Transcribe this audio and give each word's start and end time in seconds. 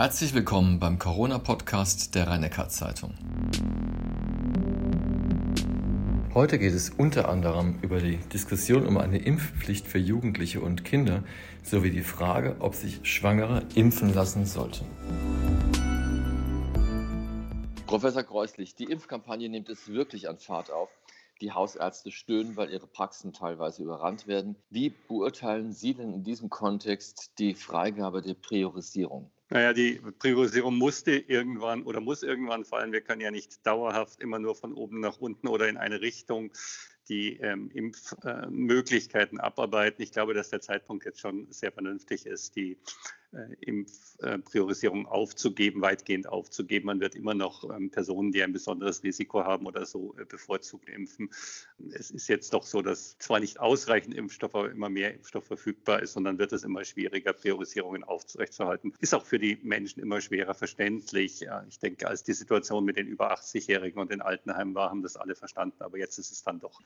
Herzlich 0.00 0.32
willkommen 0.32 0.80
beim 0.80 0.98
Corona-Podcast 0.98 2.14
der 2.14 2.26
rhein 2.26 2.50
zeitung 2.70 3.12
Heute 6.32 6.58
geht 6.58 6.72
es 6.72 6.88
unter 6.88 7.28
anderem 7.28 7.78
über 7.82 7.98
die 7.98 8.16
Diskussion 8.16 8.86
um 8.86 8.96
eine 8.96 9.18
Impfpflicht 9.18 9.86
für 9.86 9.98
Jugendliche 9.98 10.62
und 10.62 10.86
Kinder 10.86 11.22
sowie 11.62 11.90
die 11.90 12.00
Frage, 12.00 12.56
ob 12.60 12.76
sich 12.76 13.00
Schwangere 13.02 13.62
impfen 13.74 14.14
lassen 14.14 14.46
sollten. 14.46 14.86
Professor 17.86 18.22
Kreuslich, 18.22 18.74
die 18.74 18.84
Impfkampagne 18.84 19.50
nimmt 19.50 19.68
es 19.68 19.86
wirklich 19.88 20.30
an 20.30 20.38
Fahrt 20.38 20.70
auf. 20.70 20.88
Die 21.42 21.52
Hausärzte 21.52 22.10
stöhnen, 22.10 22.56
weil 22.56 22.70
ihre 22.70 22.86
Praxen 22.86 23.34
teilweise 23.34 23.82
überrannt 23.82 24.26
werden. 24.26 24.56
Wie 24.70 24.88
beurteilen 24.88 25.72
Sie 25.72 25.92
denn 25.92 26.14
in 26.14 26.24
diesem 26.24 26.48
Kontext 26.48 27.32
die 27.38 27.52
Freigabe 27.52 28.22
der 28.22 28.32
Priorisierung? 28.32 29.30
Naja, 29.52 29.72
die 29.72 30.00
Priorisierung 30.20 30.76
musste 30.76 31.10
irgendwann 31.10 31.82
oder 31.82 32.00
muss 32.00 32.22
irgendwann 32.22 32.64
fallen. 32.64 32.92
Wir 32.92 33.00
können 33.00 33.20
ja 33.20 33.32
nicht 33.32 33.66
dauerhaft 33.66 34.20
immer 34.20 34.38
nur 34.38 34.54
von 34.54 34.72
oben 34.72 35.00
nach 35.00 35.18
unten 35.18 35.48
oder 35.48 35.68
in 35.68 35.76
eine 35.76 36.00
Richtung 36.00 36.52
die 37.08 37.36
ähm, 37.38 37.68
Impfmöglichkeiten 37.72 39.38
äh, 39.38 39.42
abarbeiten. 39.42 40.02
Ich 40.02 40.12
glaube, 40.12 40.34
dass 40.34 40.50
der 40.50 40.60
Zeitpunkt 40.60 41.04
jetzt 41.04 41.18
schon 41.18 41.50
sehr 41.50 41.72
vernünftig 41.72 42.26
ist, 42.26 42.54
die 42.54 42.78
Impfpriorisierung 43.60 45.06
aufzugeben, 45.06 45.82
weitgehend 45.82 46.28
aufzugeben. 46.28 46.86
Man 46.86 47.00
wird 47.00 47.14
immer 47.14 47.34
noch 47.34 47.64
ähm, 47.70 47.90
Personen, 47.90 48.32
die 48.32 48.42
ein 48.42 48.52
besonderes 48.52 49.04
Risiko 49.04 49.44
haben 49.44 49.66
oder 49.66 49.86
so, 49.86 50.16
äh, 50.18 50.24
bevorzugt 50.24 50.88
impfen. 50.88 51.30
Es 51.92 52.10
ist 52.10 52.28
jetzt 52.28 52.52
doch 52.52 52.64
so, 52.64 52.82
dass 52.82 53.16
zwar 53.18 53.38
nicht 53.38 53.60
ausreichend 53.60 54.14
Impfstoff, 54.14 54.54
aber 54.54 54.70
immer 54.70 54.88
mehr 54.88 55.14
Impfstoff 55.14 55.44
verfügbar 55.44 56.02
ist 56.02 56.16
dann 56.20 56.38
wird 56.38 56.52
es 56.52 56.64
immer 56.64 56.84
schwieriger, 56.84 57.32
Priorisierungen 57.32 58.04
aufrechtzuerhalten. 58.04 58.92
Ist 59.00 59.14
auch 59.14 59.24
für 59.24 59.38
die 59.38 59.58
Menschen 59.62 60.00
immer 60.00 60.20
schwerer 60.20 60.54
verständlich. 60.54 61.46
Ich 61.68 61.78
denke, 61.78 62.08
als 62.08 62.24
die 62.24 62.34
Situation 62.34 62.84
mit 62.84 62.98
den 62.98 63.06
über 63.06 63.32
80-Jährigen 63.32 64.00
und 64.00 64.10
den 64.10 64.20
Altenheimen 64.20 64.74
war, 64.74 64.90
haben 64.90 65.02
das 65.02 65.16
alle 65.16 65.34
verstanden. 65.34 65.82
Aber 65.82 65.96
jetzt 65.98 66.18
ist 66.18 66.30
es 66.30 66.42
dann 66.42 66.60
doch 66.60 66.80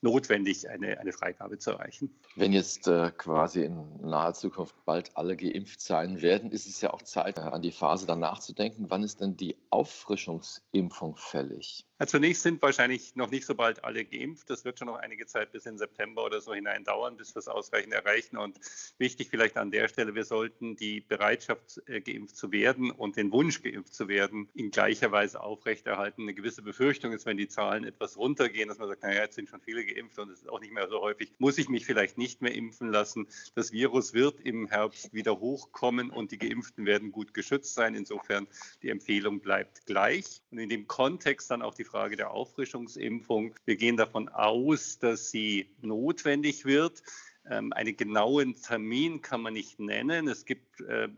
notwendig, 0.00 0.70
eine, 0.70 0.98
eine 0.98 1.12
Freigabe 1.12 1.58
zu 1.58 1.72
erreichen. 1.72 2.10
Wenn 2.36 2.52
jetzt 2.52 2.88
äh, 2.88 3.10
quasi 3.10 3.64
in 3.64 3.84
naher 4.00 4.32
Zukunft 4.32 4.74
bald 4.86 5.14
alle 5.16 5.36
geimpft 5.36 5.80
sein 5.88 6.22
werden, 6.22 6.52
ist 6.52 6.68
es 6.68 6.80
ja 6.80 6.92
auch 6.92 7.02
Zeit, 7.02 7.38
an 7.38 7.62
die 7.62 7.72
Phase 7.72 8.06
danach 8.06 8.38
zu 8.38 8.52
denken. 8.52 8.86
Wann 8.88 9.02
ist 9.02 9.20
denn 9.20 9.36
die 9.36 9.56
Auffrischungsimpfung 9.70 11.16
fällig? 11.16 11.84
zunächst 12.06 12.44
sind 12.44 12.62
wahrscheinlich 12.62 13.16
noch 13.16 13.28
nicht 13.28 13.44
so 13.44 13.56
bald 13.56 13.82
alle 13.82 14.04
geimpft. 14.04 14.48
Das 14.50 14.64
wird 14.64 14.78
schon 14.78 14.86
noch 14.86 14.98
einige 14.98 15.26
Zeit 15.26 15.50
bis 15.50 15.66
in 15.66 15.78
September 15.78 16.24
oder 16.24 16.40
so 16.40 16.54
hinein 16.54 16.84
dauern, 16.84 17.16
bis 17.16 17.34
wir 17.34 17.40
es 17.40 17.48
ausreichend 17.48 17.92
erreichen. 17.92 18.36
Und 18.36 18.60
wichtig 18.98 19.30
vielleicht 19.30 19.56
an 19.56 19.72
der 19.72 19.88
Stelle, 19.88 20.14
wir 20.14 20.24
sollten 20.24 20.76
die 20.76 21.00
Bereitschaft, 21.00 21.82
äh, 21.86 22.00
geimpft 22.00 22.36
zu 22.36 22.52
werden 22.52 22.92
und 22.92 23.16
den 23.16 23.32
Wunsch, 23.32 23.62
geimpft 23.62 23.94
zu 23.94 24.06
werden, 24.06 24.48
in 24.54 24.70
gleicher 24.70 25.10
Weise 25.10 25.42
aufrechterhalten. 25.42 26.22
Eine 26.22 26.34
gewisse 26.34 26.62
Befürchtung 26.62 27.12
ist, 27.12 27.26
wenn 27.26 27.36
die 27.36 27.48
Zahlen 27.48 27.82
etwas 27.82 28.16
runtergehen, 28.16 28.68
dass 28.68 28.78
man 28.78 28.86
sagt, 28.86 29.02
naja, 29.02 29.22
jetzt 29.22 29.34
sind 29.34 29.48
schon 29.48 29.60
viele 29.60 29.84
geimpft 29.84 30.20
und 30.20 30.30
es 30.30 30.42
ist 30.42 30.48
auch 30.48 30.60
nicht 30.60 30.72
mehr 30.72 30.88
so 30.88 31.00
häufig, 31.00 31.32
muss 31.38 31.58
ich 31.58 31.68
mich 31.68 31.84
vielleicht 31.84 32.16
nicht 32.16 32.42
mehr 32.42 32.54
impfen 32.54 32.92
lassen. 32.92 33.26
Das 33.56 33.72
Virus 33.72 34.14
wird 34.14 34.40
im 34.42 34.68
Herbst 34.68 35.12
wieder 35.12 35.40
hochkommen 35.40 35.77
und 35.80 36.32
die 36.32 36.38
Geimpften 36.38 36.86
werden 36.86 37.12
gut 37.12 37.34
geschützt 37.34 37.74
sein. 37.74 37.94
Insofern 37.94 38.46
die 38.82 38.90
Empfehlung 38.90 39.40
bleibt 39.40 39.86
gleich. 39.86 40.42
Und 40.50 40.58
in 40.58 40.68
dem 40.68 40.86
Kontext 40.86 41.50
dann 41.50 41.62
auch 41.62 41.74
die 41.74 41.84
Frage 41.84 42.16
der 42.16 42.30
Auffrischungsimpfung. 42.32 43.54
Wir 43.64 43.76
gehen 43.76 43.96
davon 43.96 44.28
aus, 44.28 44.98
dass 44.98 45.30
sie 45.30 45.70
notwendig 45.80 46.64
wird. 46.64 47.02
Ähm, 47.50 47.72
einen 47.72 47.96
genauen 47.96 48.56
Termin 48.56 49.22
kann 49.22 49.40
man 49.40 49.54
nicht 49.54 49.78
nennen. 49.78 50.28
Es 50.28 50.44
gibt 50.44 50.80
äh, 50.82 51.08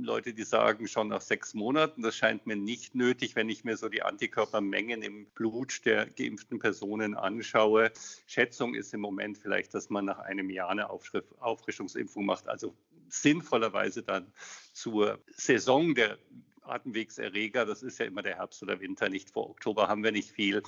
Leute, 0.00 0.32
die 0.34 0.44
sagen 0.44 0.86
schon 0.86 1.08
nach 1.08 1.20
sechs 1.20 1.52
Monaten. 1.54 2.02
Das 2.02 2.16
scheint 2.16 2.46
mir 2.46 2.56
nicht 2.56 2.94
nötig, 2.94 3.34
wenn 3.34 3.48
ich 3.48 3.64
mir 3.64 3.76
so 3.76 3.88
die 3.88 4.02
Antikörpermengen 4.02 5.02
im 5.02 5.26
Blut 5.34 5.84
der 5.84 6.06
geimpften 6.06 6.60
Personen 6.60 7.16
anschaue. 7.16 7.90
Schätzung 8.26 8.74
ist 8.74 8.94
im 8.94 9.00
Moment 9.00 9.38
vielleicht, 9.38 9.74
dass 9.74 9.90
man 9.90 10.04
nach 10.04 10.20
einem 10.20 10.50
Jahr 10.50 10.70
eine 10.70 10.90
Auffrischungsimpfung 10.90 12.24
macht. 12.24 12.48
Also 12.48 12.74
sinnvollerweise 13.10 14.02
dann 14.02 14.32
zur 14.72 15.18
Saison 15.36 15.94
der 15.94 16.18
Atemwegserreger, 16.62 17.66
das 17.66 17.82
ist 17.82 17.98
ja 17.98 18.06
immer 18.06 18.22
der 18.22 18.36
Herbst 18.36 18.62
oder 18.62 18.80
Winter, 18.80 19.08
nicht 19.08 19.30
vor 19.30 19.50
Oktober 19.50 19.88
haben 19.88 20.04
wir 20.04 20.12
nicht 20.12 20.30
viel. 20.30 20.62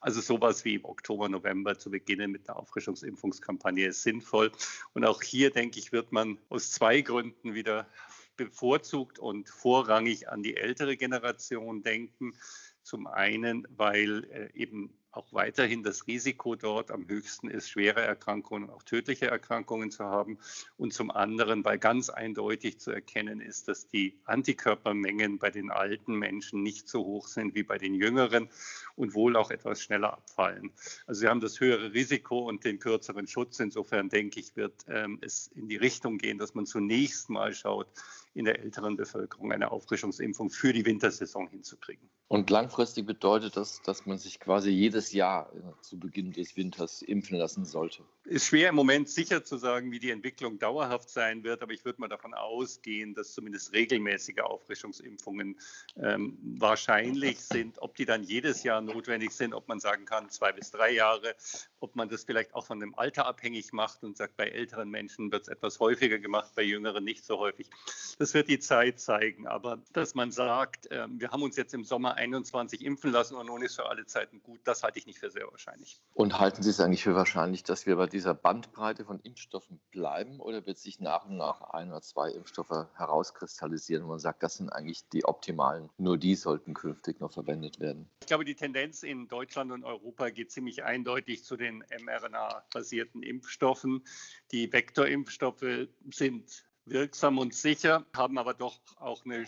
Also 0.00 0.20
sowas 0.20 0.64
wie 0.64 0.74
im 0.74 0.84
Oktober, 0.84 1.28
November 1.28 1.78
zu 1.78 1.90
beginnen 1.90 2.30
mit 2.30 2.48
einer 2.48 2.58
Auffrischungsimpfungskampagne 2.58 3.86
ist 3.86 4.02
sinnvoll. 4.02 4.52
Und 4.92 5.04
auch 5.04 5.22
hier, 5.22 5.50
denke 5.50 5.78
ich, 5.78 5.92
wird 5.92 6.12
man 6.12 6.38
aus 6.48 6.72
zwei 6.72 7.00
Gründen 7.00 7.54
wieder 7.54 7.88
bevorzugt 8.36 9.18
und 9.18 9.48
vorrangig 9.48 10.28
an 10.28 10.42
die 10.42 10.56
ältere 10.56 10.96
Generation 10.96 11.82
denken. 11.82 12.34
Zum 12.82 13.06
einen, 13.06 13.66
weil 13.70 14.24
äh, 14.24 14.50
eben 14.54 14.96
auch 15.16 15.32
weiterhin 15.32 15.82
das 15.82 16.06
Risiko 16.06 16.54
dort 16.56 16.90
am 16.90 17.08
höchsten 17.08 17.48
ist, 17.48 17.70
schwere 17.70 18.02
Erkrankungen, 18.02 18.70
auch 18.70 18.82
tödliche 18.82 19.28
Erkrankungen 19.28 19.90
zu 19.90 20.04
haben. 20.04 20.38
Und 20.76 20.92
zum 20.92 21.10
anderen, 21.10 21.64
weil 21.64 21.78
ganz 21.78 22.10
eindeutig 22.10 22.78
zu 22.78 22.90
erkennen 22.90 23.40
ist, 23.40 23.68
dass 23.68 23.88
die 23.88 24.18
Antikörpermengen 24.24 25.38
bei 25.38 25.50
den 25.50 25.70
alten 25.70 26.14
Menschen 26.14 26.62
nicht 26.62 26.88
so 26.88 27.04
hoch 27.04 27.28
sind 27.28 27.54
wie 27.54 27.62
bei 27.62 27.78
den 27.78 27.94
jüngeren 27.94 28.48
und 28.94 29.14
wohl 29.14 29.36
auch 29.36 29.50
etwas 29.50 29.82
schneller 29.82 30.12
abfallen. 30.12 30.72
Also 31.06 31.20
sie 31.20 31.28
haben 31.28 31.40
das 31.40 31.60
höhere 31.60 31.92
Risiko 31.92 32.40
und 32.40 32.64
den 32.64 32.78
kürzeren 32.78 33.26
Schutz. 33.26 33.58
Insofern 33.60 34.08
denke 34.08 34.40
ich, 34.40 34.54
wird 34.56 34.84
ähm, 34.88 35.18
es 35.22 35.48
in 35.54 35.68
die 35.68 35.76
Richtung 35.76 36.18
gehen, 36.18 36.38
dass 36.38 36.54
man 36.54 36.66
zunächst 36.66 37.30
mal 37.30 37.54
schaut, 37.54 37.88
in 38.36 38.44
der 38.44 38.60
älteren 38.60 38.96
Bevölkerung 38.96 39.50
eine 39.50 39.70
Auffrischungsimpfung 39.70 40.50
für 40.50 40.74
die 40.74 40.84
Wintersaison 40.84 41.48
hinzukriegen. 41.48 42.10
Und 42.28 42.50
langfristig 42.50 43.06
bedeutet 43.06 43.56
das, 43.56 43.80
dass 43.82 44.04
man 44.04 44.18
sich 44.18 44.40
quasi 44.40 44.70
jedes 44.70 45.12
Jahr 45.12 45.50
äh, 45.54 45.80
zu 45.80 45.98
Beginn 45.98 46.32
des 46.32 46.54
Winters 46.56 47.00
impfen 47.00 47.38
lassen 47.38 47.64
sollte? 47.64 48.04
Ist 48.28 48.46
schwer 48.46 48.70
im 48.70 48.74
Moment 48.74 49.08
sicher 49.08 49.44
zu 49.44 49.56
sagen, 49.56 49.92
wie 49.92 50.00
die 50.00 50.10
Entwicklung 50.10 50.58
dauerhaft 50.58 51.08
sein 51.08 51.44
wird, 51.44 51.62
aber 51.62 51.72
ich 51.72 51.84
würde 51.84 52.00
mal 52.00 52.08
davon 52.08 52.34
ausgehen, 52.34 53.14
dass 53.14 53.32
zumindest 53.32 53.72
regelmäßige 53.72 54.40
Auffrischungsimpfungen 54.40 55.60
ähm, 55.96 56.36
wahrscheinlich 56.58 57.38
sind. 57.38 57.80
Ob 57.80 57.94
die 57.94 58.04
dann 58.04 58.24
jedes 58.24 58.64
Jahr 58.64 58.80
notwendig 58.80 59.30
sind, 59.30 59.54
ob 59.54 59.68
man 59.68 59.78
sagen 59.78 60.06
kann, 60.06 60.28
zwei 60.30 60.50
bis 60.50 60.72
drei 60.72 60.90
Jahre, 60.90 61.36
ob 61.78 61.94
man 61.94 62.08
das 62.08 62.24
vielleicht 62.24 62.52
auch 62.52 62.66
von 62.66 62.80
dem 62.80 62.96
Alter 62.96 63.26
abhängig 63.26 63.72
macht 63.72 64.02
und 64.02 64.16
sagt, 64.16 64.36
bei 64.36 64.48
älteren 64.48 64.90
Menschen 64.90 65.30
wird 65.30 65.42
es 65.42 65.48
etwas 65.48 65.78
häufiger 65.78 66.18
gemacht, 66.18 66.50
bei 66.56 66.62
jüngeren 66.62 67.04
nicht 67.04 67.24
so 67.24 67.38
häufig. 67.38 67.70
Das 68.18 68.34
wird 68.34 68.48
die 68.48 68.58
Zeit 68.58 68.98
zeigen. 68.98 69.46
Aber 69.46 69.80
dass 69.92 70.16
man 70.16 70.32
sagt, 70.32 70.90
äh, 70.90 71.06
wir 71.10 71.30
haben 71.30 71.44
uns 71.44 71.54
jetzt 71.54 71.74
im 71.74 71.84
Sommer 71.84 72.14
21 72.14 72.84
impfen 72.84 73.12
lassen 73.12 73.36
und 73.36 73.46
nun 73.46 73.62
ist 73.62 73.76
für 73.76 73.86
alle 73.88 74.04
Zeiten 74.04 74.42
gut, 74.42 74.58
das 74.64 74.82
halte 74.82 74.98
ich 74.98 75.06
nicht 75.06 75.20
für 75.20 75.30
sehr 75.30 75.46
wahrscheinlich. 75.48 76.00
Und 76.12 76.40
halten 76.40 76.64
Sie 76.64 76.70
es 76.70 76.80
eigentlich 76.80 77.04
für 77.04 77.14
wahrscheinlich, 77.14 77.62
dass 77.62 77.86
wir 77.86 77.94
bei 77.94 78.15
dieser 78.16 78.32
Bandbreite 78.32 79.04
von 79.04 79.20
Impfstoffen 79.20 79.78
bleiben 79.90 80.40
oder 80.40 80.64
wird 80.64 80.78
sich 80.78 81.00
nach 81.00 81.26
und 81.26 81.36
nach 81.36 81.60
ein 81.60 81.90
oder 81.90 82.00
zwei 82.00 82.30
Impfstoffe 82.30 82.86
herauskristallisieren, 82.96 84.04
wo 84.04 84.08
man 84.08 84.18
sagt, 84.18 84.42
das 84.42 84.56
sind 84.56 84.70
eigentlich 84.70 85.06
die 85.10 85.26
optimalen, 85.26 85.90
nur 85.98 86.16
die 86.16 86.34
sollten 86.34 86.72
künftig 86.72 87.20
noch 87.20 87.32
verwendet 87.32 87.78
werden? 87.78 88.08
Ich 88.22 88.26
glaube, 88.26 88.46
die 88.46 88.54
Tendenz 88.54 89.02
in 89.02 89.28
Deutschland 89.28 89.70
und 89.70 89.84
Europa 89.84 90.30
geht 90.30 90.50
ziemlich 90.50 90.82
eindeutig 90.82 91.44
zu 91.44 91.58
den 91.58 91.84
mRNA-basierten 92.00 93.22
Impfstoffen. 93.22 94.02
Die 94.50 94.72
Vektorimpfstoffe 94.72 95.88
sind 96.10 96.64
wirksam 96.86 97.36
und 97.36 97.52
sicher, 97.52 98.06
haben 98.14 98.38
aber 98.38 98.54
doch 98.54 98.80
auch 98.98 99.26
eine 99.26 99.46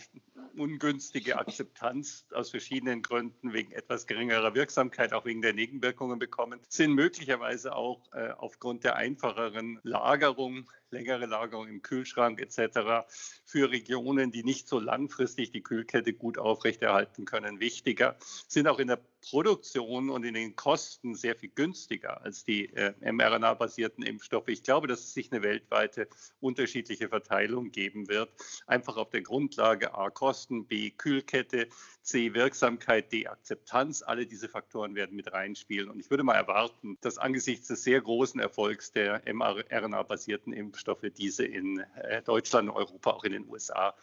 ungünstige 0.55 1.37
Akzeptanz 1.37 2.25
aus 2.33 2.49
verschiedenen 2.49 3.01
Gründen 3.01 3.53
wegen 3.53 3.71
etwas 3.71 4.07
geringerer 4.07 4.55
Wirksamkeit, 4.55 5.13
auch 5.13 5.25
wegen 5.25 5.41
der 5.41 5.53
Nebenwirkungen 5.53 6.19
bekommen, 6.19 6.59
sind 6.67 6.93
möglicherweise 6.93 7.75
auch 7.75 8.11
äh, 8.13 8.31
aufgrund 8.31 8.83
der 8.83 8.95
einfacheren 8.95 9.79
Lagerung 9.83 10.69
längere 10.91 11.25
Lagerung 11.25 11.67
im 11.67 11.81
Kühlschrank 11.81 12.41
etc. 12.41 13.07
für 13.45 13.71
Regionen, 13.71 14.31
die 14.31 14.43
nicht 14.43 14.67
so 14.67 14.79
langfristig 14.79 15.51
die 15.51 15.61
Kühlkette 15.61 16.13
gut 16.13 16.37
aufrechterhalten 16.37 17.25
können, 17.25 17.59
wichtiger, 17.59 18.17
sind 18.47 18.67
auch 18.67 18.79
in 18.79 18.87
der 18.87 18.99
Produktion 19.21 20.09
und 20.09 20.23
in 20.23 20.33
den 20.33 20.55
Kosten 20.55 21.13
sehr 21.13 21.35
viel 21.35 21.49
günstiger 21.53 22.21
als 22.21 22.43
die 22.43 22.73
äh, 22.73 22.93
mRNA-basierten 23.11 24.03
Impfstoffe. 24.03 24.47
Ich 24.47 24.63
glaube, 24.63 24.87
dass 24.87 24.99
es 24.99 25.13
sich 25.13 25.31
eine 25.31 25.43
weltweite 25.43 26.07
unterschiedliche 26.39 27.09
Verteilung 27.09 27.71
geben 27.71 28.07
wird, 28.07 28.29
einfach 28.65 28.97
auf 28.97 29.09
der 29.09 29.21
Grundlage 29.21 29.93
A 29.93 30.09
Kosten, 30.09 30.65
B 30.67 30.91
Kühlkette, 30.91 31.67
C 32.01 32.33
Wirksamkeit, 32.33 33.11
D 33.11 33.27
Akzeptanz. 33.27 34.01
Alle 34.01 34.25
diese 34.25 34.47
Faktoren 34.47 34.95
werden 34.95 35.15
mit 35.15 35.31
reinspielen. 35.31 35.89
Und 35.89 35.99
ich 35.99 36.09
würde 36.09 36.23
mal 36.23 36.35
erwarten, 36.35 36.97
dass 37.01 37.17
angesichts 37.17 37.67
des 37.67 37.83
sehr 37.83 38.01
großen 38.01 38.39
Erfolgs 38.39 38.91
der 38.91 39.21
mRNA-basierten 39.31 40.53
Impfstoffe 40.53 40.78
diese 41.17 41.45
in 41.45 41.79
äh, 41.95 42.21
Deutschland, 42.21 42.69
Europa, 42.69 43.11
auch 43.11 43.23
in 43.23 43.33
den 43.33 43.47
USA 43.47 43.95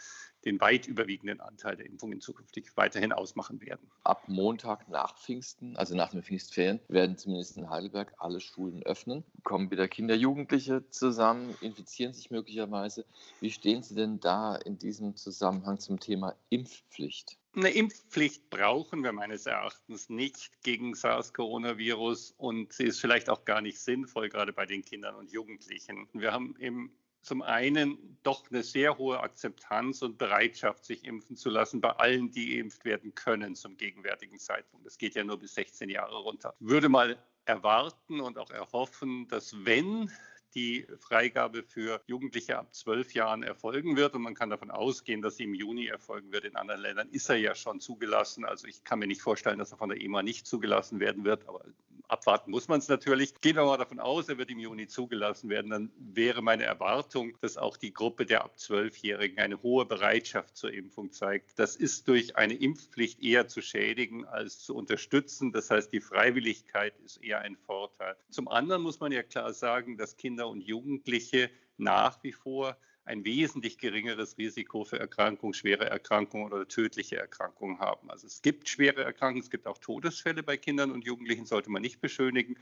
den 0.47 0.61
weit 0.61 0.87
überwiegenden 0.87 1.41
Anteil 1.41 1.77
der 1.77 1.87
Impfungen 1.87 2.21
zukünftig 2.21 2.77
weiterhin 2.77 3.13
ausmachen 3.13 3.61
werden. 3.61 3.91
Ab 4.05 4.23
Montag 4.29 4.89
nach 4.89 5.19
Pfingsten, 5.19 5.77
also 5.77 5.97
nach 5.97 6.11
den 6.11 6.23
Pfingstferien, 6.23 6.81
werden 6.89 7.19
zumindest 7.19 7.57
in 7.57 7.69
Heidelberg 7.69 8.15
alle 8.19 8.41
Schulen 8.41 8.83
öffnen. 8.85 9.25
Kommen 9.43 9.71
wieder 9.71 9.89
Kinder, 9.89 10.15
Jugendliche 10.15 10.89
zusammen, 10.91 11.55
infizieren 11.61 12.15
sich 12.15 12.31
möglicherweise. 12.31 13.05
Wie 13.41 13.51
stehen 13.51 13.83
Sie 13.83 13.97
denn 13.97 14.21
da 14.21 14.55
in 14.55 14.79
diesem 14.79 15.17
Zusammenhang 15.17 15.81
zum 15.81 15.99
Thema 15.99 16.37
Impfpflicht? 16.49 17.37
Eine 17.57 17.71
Impfpflicht 17.71 18.51
brauchen 18.51 19.03
wir 19.03 19.13
meines 19.13 19.47
Erachtens 19.47 20.11
nicht 20.11 20.63
gegen 20.63 20.95
SARS-Coronavirus 20.95 22.35
und 22.37 22.73
sie 22.73 22.85
ist 22.85 23.01
vielleicht 23.01 23.31
auch 23.31 23.47
gar 23.47 23.63
nicht 23.63 23.81
sinnvoll, 23.81 24.29
gerade 24.29 24.53
bei 24.53 24.67
den 24.67 24.85
Kindern 24.85 25.17
und 25.17 25.33
Jugendlichen. 25.33 26.07
Wir 26.13 26.33
haben 26.33 26.55
im 26.59 26.93
zum 27.26 27.43
einen 27.43 28.19
doch 28.23 28.49
eine 28.50 28.62
sehr 28.62 28.99
hohe 28.99 29.19
Akzeptanz 29.19 30.02
und 30.02 30.17
Bereitschaft, 30.17 30.84
sich 30.84 31.05
impfen 31.05 31.37
zu 31.37 31.50
lassen 31.50 31.81
bei 31.81 31.90
allen, 31.90 32.31
die 32.31 32.56
geimpft 32.56 32.84
werden 32.84 33.17
können 33.17 33.56
zum 33.56 33.76
gegenwärtigen 33.76 34.38
Zeitpunkt. 34.38 34.87
Das 34.87 34.96
geht 34.96 35.17
ja 35.17 35.25
nur 35.25 35.37
bis 35.37 35.55
16 35.55 35.88
Jahre 35.88 36.17
runter. 36.19 36.55
Ich 36.61 36.69
würde 36.69 36.88
mal 36.88 37.19
erwarten 37.44 38.20
und 38.20 38.38
auch 38.38 38.50
erhoffen, 38.50 39.26
dass 39.26 39.64
wenn 39.64 40.08
die 40.55 40.87
Freigabe 41.00 41.64
für 41.64 42.00
Jugendliche 42.06 42.58
ab 42.58 42.73
zwölf 42.75 43.12
Jahren 43.12 43.43
erfolgen 43.43 43.96
wird. 43.96 44.14
Und 44.14 44.23
man 44.23 44.34
kann 44.34 44.49
davon 44.49 44.70
ausgehen, 44.70 45.20
dass 45.20 45.37
sie 45.37 45.44
im 45.44 45.55
Juni 45.55 45.87
erfolgen 45.87 46.32
wird. 46.32 46.44
In 46.44 46.56
anderen 46.56 46.81
Ländern 46.81 47.08
ist 47.11 47.28
er 47.28 47.37
ja 47.37 47.55
schon 47.55 47.81
zugelassen. 47.81 48.44
Also 48.44 48.67
ich 48.67 48.84
kann 48.84 49.00
mir 49.00 49.06
nicht 49.06 49.20
vorstellen, 49.20 49.58
dass 49.58 49.73
er 49.73 49.78
von 49.78 49.90
der 49.90 50.00
EMA 50.00 50.23
nicht 50.23 50.46
zugelassen 50.46 51.00
werden 51.00 51.25
wird. 51.25 51.46
Aber 51.49 51.64
abwarten 52.08 52.50
muss 52.50 52.69
man 52.69 52.79
es 52.79 52.88
natürlich. 52.88 53.41
Gehen 53.41 53.56
wir 53.56 53.64
mal 53.64 53.76
davon 53.76 54.00
aus, 54.00 54.29
er 54.29 54.38
wird 54.38 54.50
im 54.50 54.58
Juni 54.58 54.87
zugelassen 54.87 55.49
werden. 55.50 55.70
Dann 55.70 55.93
wäre 55.99 56.43
meine 56.43 56.64
Erwartung, 56.64 57.37
dass 57.41 57.56
auch 57.56 57.76
die 57.76 57.93
Gruppe 57.93 58.26
der 58.26 58.44
ab 58.44 58.58
zwölfjährigen 58.58 59.38
eine 59.38 59.62
hohe 59.62 59.85
Bereitschaft 59.87 60.56
zur 60.56 60.73
Impfung 60.73 61.12
zeigt. 61.12 61.58
Das 61.58 61.76
ist 61.76 62.08
durch 62.08 62.37
eine 62.37 62.55
Impfpflicht 62.55 63.23
eher 63.23 63.49
zu 63.49 63.61
schädigen 63.61 64.25
als 64.26 64.61
zu 64.61 64.75
unterstützen. 64.75 65.53
Das 65.53 65.70
heißt, 65.70 65.93
die 65.93 66.00
Freiwilligkeit 66.00 66.99
ist 67.05 67.23
eher 67.23 67.41
ein 67.41 67.56
Vorteil. 67.56 68.17
Zum 68.31 68.49
anderen 68.49 68.82
muss 68.82 69.00
man 69.00 69.12
ja 69.12 69.23
klar 69.23 69.52
sagen, 69.52 69.97
dass 69.97 70.17
Kinder 70.17 70.49
und 70.49 70.62
Jugendliche 70.62 71.50
nach 71.76 72.23
wie 72.23 72.32
vor 72.32 72.76
ein 73.06 73.25
wesentlich 73.25 73.79
geringeres 73.79 74.37
Risiko 74.37 74.85
für 74.85 74.99
Erkrankungen, 74.99 75.55
schwere 75.55 75.88
Erkrankungen 75.88 76.53
oder 76.53 76.67
tödliche 76.67 77.17
Erkrankungen 77.17 77.79
haben. 77.79 78.11
Also 78.11 78.26
es 78.26 78.43
gibt 78.43 78.69
schwere 78.69 79.05
Erkrankungen, 79.05 79.44
es 79.44 79.50
gibt 79.50 79.67
auch 79.69 79.79
Todesfälle 79.79 80.43
bei 80.43 80.56
Kindern 80.56 80.91
und 80.91 81.05
Jugendlichen, 81.05 81.47
sollte 81.47 81.70
man 81.70 81.82
nicht 81.82 82.00
beschönigen. 82.00 82.56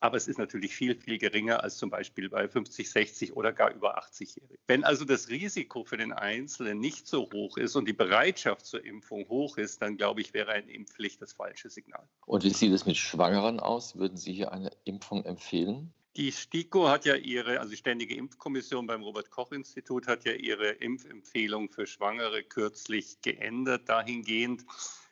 Aber 0.00 0.16
es 0.16 0.28
ist 0.28 0.38
natürlich 0.38 0.74
viel, 0.76 0.94
viel 0.94 1.18
geringer 1.18 1.62
als 1.62 1.78
zum 1.78 1.90
Beispiel 1.90 2.28
bei 2.28 2.46
50, 2.46 2.88
60 2.90 3.34
oder 3.34 3.52
gar 3.52 3.74
über 3.74 3.98
80-Jährigen. 3.98 4.58
Wenn 4.66 4.84
also 4.84 5.06
das 5.06 5.30
Risiko 5.30 5.84
für 5.84 5.96
den 5.96 6.12
Einzelnen 6.12 6.78
nicht 6.78 7.06
so 7.06 7.28
hoch 7.32 7.56
ist 7.56 7.74
und 7.74 7.88
die 7.88 7.94
Bereitschaft 7.94 8.66
zur 8.66 8.84
Impfung 8.84 9.26
hoch 9.28 9.56
ist, 9.56 9.80
dann 9.80 9.96
glaube 9.96 10.20
ich, 10.20 10.34
wäre 10.34 10.52
eine 10.52 10.70
Impfpflicht 10.70 11.20
das 11.22 11.32
falsche 11.32 11.70
Signal. 11.70 12.06
Und 12.26 12.44
wie 12.44 12.50
sieht 12.50 12.72
es 12.72 12.84
mit 12.84 12.98
Schwangeren 12.98 13.58
aus? 13.58 13.96
Würden 13.96 14.18
Sie 14.18 14.34
hier 14.34 14.52
eine 14.52 14.70
Impfung 14.84 15.24
empfehlen? 15.24 15.94
Die 16.16 16.32
STIKO 16.32 16.88
hat 16.88 17.04
ja 17.04 17.14
ihre, 17.14 17.60
also 17.60 17.70
die 17.70 17.76
Ständige 17.76 18.16
Impfkommission 18.16 18.86
beim 18.86 19.02
Robert-Koch-Institut 19.02 20.08
hat 20.08 20.24
ja 20.24 20.32
ihre 20.32 20.70
Impfempfehlung 20.70 21.70
für 21.70 21.86
Schwangere 21.86 22.42
kürzlich 22.42 23.20
geändert, 23.22 23.88
dahingehend 23.88 24.64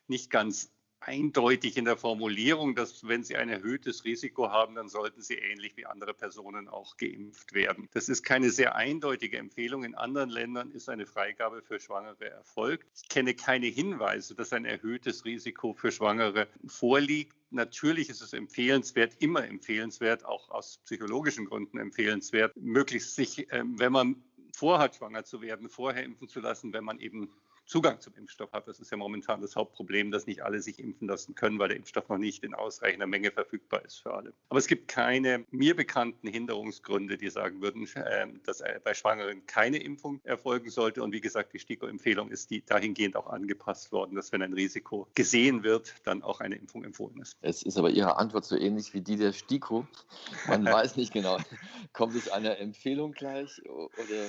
nicht 0.08 0.31
ganz 0.31 0.72
eindeutig 1.06 1.76
in 1.76 1.85
der 1.85 1.97
Formulierung, 1.97 2.75
dass 2.75 3.06
wenn 3.06 3.23
sie 3.23 3.37
ein 3.37 3.49
erhöhtes 3.49 4.05
Risiko 4.05 4.50
haben, 4.50 4.75
dann 4.75 4.88
sollten 4.88 5.23
sie 5.23 5.35
ähnlich 5.35 5.76
wie 5.76 5.87
andere 5.87 6.14
Personen 6.14 6.69
auch 6.69 6.97
geimpft 6.97 7.55
werden. 7.55 7.88
Das 7.93 8.08
ist 8.08 8.25
keine 8.25 8.50
sehr 8.50 8.75
eindeutige 8.75 9.38
Empfehlung. 9.38 9.85
In 9.85 9.94
anderen 9.94 10.31
Ländern 10.31 10.70
ist 10.73 10.88
eine 10.88 11.06
Freigabe 11.06 11.62
für 11.62 11.79
Schwangere 11.79 12.29
erfolgt. 12.29 12.87
Ich 12.94 13.08
kenne 13.08 13.35
keine 13.35 13.67
Hinweise, 13.67 14.35
dass 14.35 14.53
ein 14.53 14.64
erhöhtes 14.64 15.25
Risiko 15.25 15.75
für 15.75 15.93
Schwangere 15.93 16.49
vorliegt. 16.67 17.37
Natürlich 17.50 18.11
ist 18.11 18.20
es 18.20 18.32
empfehlenswert, 18.32 19.12
immer 19.20 19.47
empfehlenswert, 19.47 20.25
auch 20.25 20.50
aus 20.50 20.79
psychologischen 20.85 21.47
Gründen 21.47 21.79
empfehlenswert, 21.79 22.53
möglichst 22.56 23.14
sich, 23.14 23.47
ähm, 23.53 23.79
wenn 23.79 23.93
man 23.93 24.17
vorhat, 24.53 24.97
schwanger 24.97 25.25
zu 25.25 25.41
werden, 25.41 25.69
vorher 25.69 26.03
impfen 26.03 26.29
zu 26.29 26.41
lassen, 26.41 26.73
wenn 26.73 26.85
man 26.85 26.99
eben 26.99 27.31
Zugang 27.67 28.01
zum 28.01 28.15
Impfstoff 28.15 28.53
hat. 28.53 28.69
Das 28.69 28.79
ist 28.79 28.91
ja 28.91 28.97
momentan 28.97 29.41
das 29.41 29.57
Hauptproblem, 29.57 30.13
dass 30.13 30.27
nicht 30.27 30.43
alle 30.43 30.63
sich 30.63 30.79
impfen 30.79 31.09
lassen 31.09 31.35
können, 31.35 31.59
weil 31.59 31.69
der 31.69 31.77
Impfstoff 31.77 32.09
noch 32.09 32.19
nicht 32.19 32.45
in 32.45 32.55
ausreichender 32.55 33.07
Menge 33.07 33.33
verfügbar 33.33 33.85
ist 33.85 33.97
für 33.97 34.15
alle. 34.15 34.33
Aber 34.49 34.59
es 34.59 34.69
gibt 34.69 34.89
keine 34.89 35.45
mir 35.51 35.75
bekannten 35.75 36.29
Hinderungsgründe, 36.29 37.19
die 37.19 37.29
sagen 37.29 37.61
würden, 37.61 37.89
ähm, 37.97 38.41
dass 38.45 38.63
bei 38.85 38.95
Schwangeren 38.95 39.45
keine 39.47 39.79
Impfung 39.79 40.21
erfolgen 40.23 40.71
sollte. 40.71 41.03
Und 41.03 41.13
wie 41.13 41.21
gesagt, 41.21 41.53
die 41.55 41.59
STIKO-Empfehlung 41.59 42.31
ist 42.31 42.51
die 42.51 42.65
dahingehend 42.65 43.17
auch 43.17 43.27
angepasst 43.27 43.91
worden, 43.91 44.15
dass 44.15 44.31
wenn 44.31 44.43
ein 44.43 44.53
Risiko 44.53 45.09
gesehen 45.15 45.65
wird, 45.65 45.95
dann 46.05 46.23
auch 46.23 46.41
eine 46.41 46.55
Impfung 46.55 46.85
empfohlen 46.85 47.21
ist. 47.21 47.37
Es 47.43 47.63
ist 47.63 47.77
aber 47.77 47.91
Ihre 47.91 48.17
Antwort 48.17 48.45
so 48.45 48.57
ähnlich 48.57 48.95
wie 48.95 49.01
die 49.01 49.17
der 49.17 49.33
STIKO. 49.33 49.87
Man 50.47 50.65
weiß 50.65 50.97
nicht 50.97 51.13
genau, 51.13 51.39
kommt 51.93 52.15
es 52.15 52.29
einer 52.29 52.59
Empfehlung 52.59 53.13
gleich 53.13 53.61
oder? 53.65 53.91
oder 53.97 54.27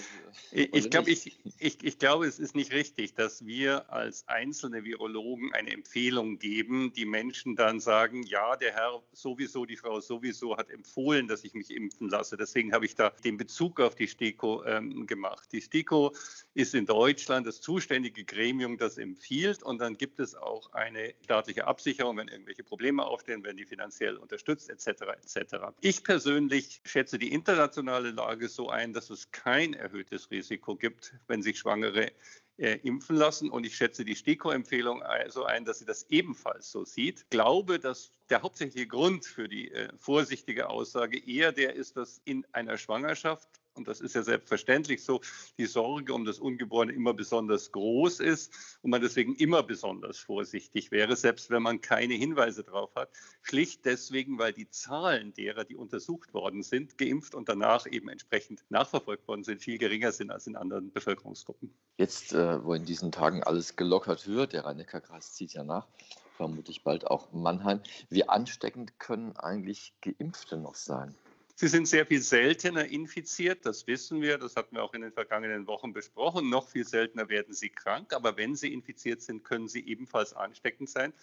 ich, 0.51 0.73
ich, 0.73 0.89
glaub, 0.89 1.07
ich, 1.07 1.39
ich, 1.59 1.83
ich 1.83 1.99
glaube, 1.99 2.25
es 2.25 2.39
ist 2.39 2.55
nicht 2.55 2.71
richtig, 2.71 3.13
dass 3.13 3.26
dass 3.27 3.45
wir 3.45 3.91
als 3.91 4.25
einzelne 4.29 4.85
Virologen 4.85 5.53
eine 5.53 5.73
Empfehlung 5.73 6.39
geben, 6.39 6.93
die 6.93 7.03
Menschen 7.03 7.57
dann 7.57 7.81
sagen, 7.81 8.23
ja, 8.23 8.55
der 8.55 8.71
Herr 8.71 9.03
sowieso, 9.11 9.65
die 9.65 9.75
Frau 9.75 9.99
sowieso 9.99 10.55
hat 10.55 10.69
empfohlen, 10.69 11.27
dass 11.27 11.43
ich 11.43 11.53
mich 11.53 11.71
impfen 11.71 12.07
lasse. 12.07 12.37
Deswegen 12.37 12.71
habe 12.71 12.85
ich 12.85 12.95
da 12.95 13.09
den 13.25 13.35
Bezug 13.35 13.81
auf 13.81 13.95
die 13.95 14.07
STIKO 14.07 14.63
ähm, 14.63 15.05
gemacht. 15.07 15.49
Die 15.51 15.59
STIKO 15.59 16.15
ist 16.53 16.73
in 16.73 16.85
Deutschland 16.85 17.45
das 17.45 17.59
zuständige 17.59 18.23
Gremium, 18.23 18.77
das 18.77 18.97
empfiehlt. 18.97 19.61
Und 19.61 19.79
dann 19.79 19.97
gibt 19.97 20.21
es 20.21 20.33
auch 20.33 20.71
eine 20.71 21.13
staatliche 21.21 21.67
Absicherung, 21.67 22.15
wenn 22.15 22.29
irgendwelche 22.29 22.63
Probleme 22.63 23.03
aufstehen, 23.03 23.43
werden 23.43 23.57
die 23.57 23.65
finanziell 23.65 24.15
unterstützt, 24.15 24.69
etc. 24.69 25.01
etc. 25.21 25.55
Ich 25.81 26.05
persönlich 26.05 26.79
schätze 26.85 27.19
die 27.19 27.33
internationale 27.33 28.11
Lage 28.11 28.47
so 28.47 28.69
ein, 28.69 28.93
dass 28.93 29.09
es 29.09 29.31
kein 29.31 29.73
erhöhtes 29.73 30.31
Risiko 30.31 30.77
gibt, 30.77 31.13
wenn 31.27 31.41
sich 31.41 31.59
Schwangere 31.59 32.13
äh, 32.57 32.79
impfen 32.83 33.15
lassen. 33.15 33.49
Und 33.49 33.65
ich 33.65 33.75
schätze 33.75 34.03
die 34.03 34.15
STIKO-Empfehlung 34.15 35.03
so 35.29 35.45
ein, 35.45 35.65
dass 35.65 35.79
sie 35.79 35.85
das 35.85 36.07
ebenfalls 36.09 36.71
so 36.71 36.85
sieht. 36.85 37.29
Glaube, 37.29 37.79
dass 37.79 38.11
der 38.29 38.41
hauptsächliche 38.41 38.87
Grund 38.87 39.25
für 39.25 39.47
die 39.47 39.71
äh, 39.71 39.89
vorsichtige 39.97 40.69
Aussage 40.69 41.17
eher 41.17 41.51
der 41.51 41.75
ist, 41.75 41.97
dass 41.97 42.21
in 42.25 42.45
einer 42.51 42.77
Schwangerschaft 42.77 43.47
und 43.77 43.87
das 43.87 44.01
ist 44.01 44.15
ja 44.15 44.23
selbstverständlich 44.23 45.03
so, 45.03 45.21
die 45.57 45.65
Sorge 45.65 46.13
um 46.13 46.25
das 46.25 46.39
Ungeborene 46.39 46.93
immer 46.93 47.13
besonders 47.13 47.71
groß 47.71 48.19
ist 48.19 48.79
und 48.81 48.91
man 48.91 49.01
deswegen 49.01 49.35
immer 49.35 49.63
besonders 49.63 50.17
vorsichtig 50.17 50.91
wäre, 50.91 51.15
selbst 51.15 51.49
wenn 51.49 51.63
man 51.63 51.81
keine 51.81 52.15
Hinweise 52.15 52.63
darauf 52.63 52.93
hat. 52.95 53.09
Schlicht 53.41 53.85
deswegen, 53.85 54.39
weil 54.39 54.53
die 54.53 54.69
Zahlen 54.69 55.33
derer, 55.33 55.63
die 55.63 55.75
untersucht 55.75 56.33
worden 56.33 56.63
sind, 56.63 56.97
geimpft 56.97 57.35
und 57.35 57.49
danach 57.49 57.85
eben 57.85 58.09
entsprechend 58.09 58.63
nachverfolgt 58.69 59.27
worden 59.27 59.43
sind, 59.43 59.61
viel 59.61 59.77
geringer 59.77 60.11
sind 60.11 60.31
als 60.31 60.47
in 60.47 60.55
anderen 60.55 60.91
Bevölkerungsgruppen. 60.91 61.73
Jetzt, 61.97 62.33
äh, 62.33 62.63
wo 62.63 62.73
in 62.73 62.85
diesen 62.85 63.11
Tagen 63.11 63.43
alles 63.43 63.75
gelockert 63.75 64.27
wird, 64.27 64.53
der 64.53 64.65
Rhein-Neckar-Kreis 64.65 65.33
zieht 65.33 65.53
ja 65.53 65.63
nach, 65.63 65.87
vermutlich 66.35 66.83
bald 66.83 67.07
auch 67.07 67.31
Mannheim. 67.33 67.81
Wie 68.09 68.27
ansteckend 68.27 68.99
können 68.99 69.35
eigentlich 69.37 69.93
Geimpfte 70.01 70.57
noch 70.57 70.75
sein? 70.75 71.15
Sie 71.59 71.69
sind 71.69 71.87
sehr 71.87 72.05
viel 72.05 72.21
seltener 72.21 72.85
infiziert, 72.85 73.65
das 73.65 73.87
wissen 73.87 74.21
wir, 74.21 74.37
das 74.37 74.55
hatten 74.55 74.75
wir 74.75 74.83
auch 74.83 74.93
in 74.93 75.01
den 75.01 75.11
vergangenen 75.11 75.65
Wochen 75.65 75.91
besprochen. 75.91 76.51
Noch 76.51 76.69
viel 76.69 76.85
seltener 76.85 77.29
werden 77.29 77.55
sie 77.55 77.69
krank, 77.69 78.13
aber 78.13 78.37
wenn 78.37 78.55
sie 78.55 78.71
infiziert 78.71 79.23
sind, 79.23 79.43
können 79.43 79.67
sie 79.67 79.83
ebenfalls 79.87 80.33
ansteckend 80.33 80.87
sein. 80.87 81.13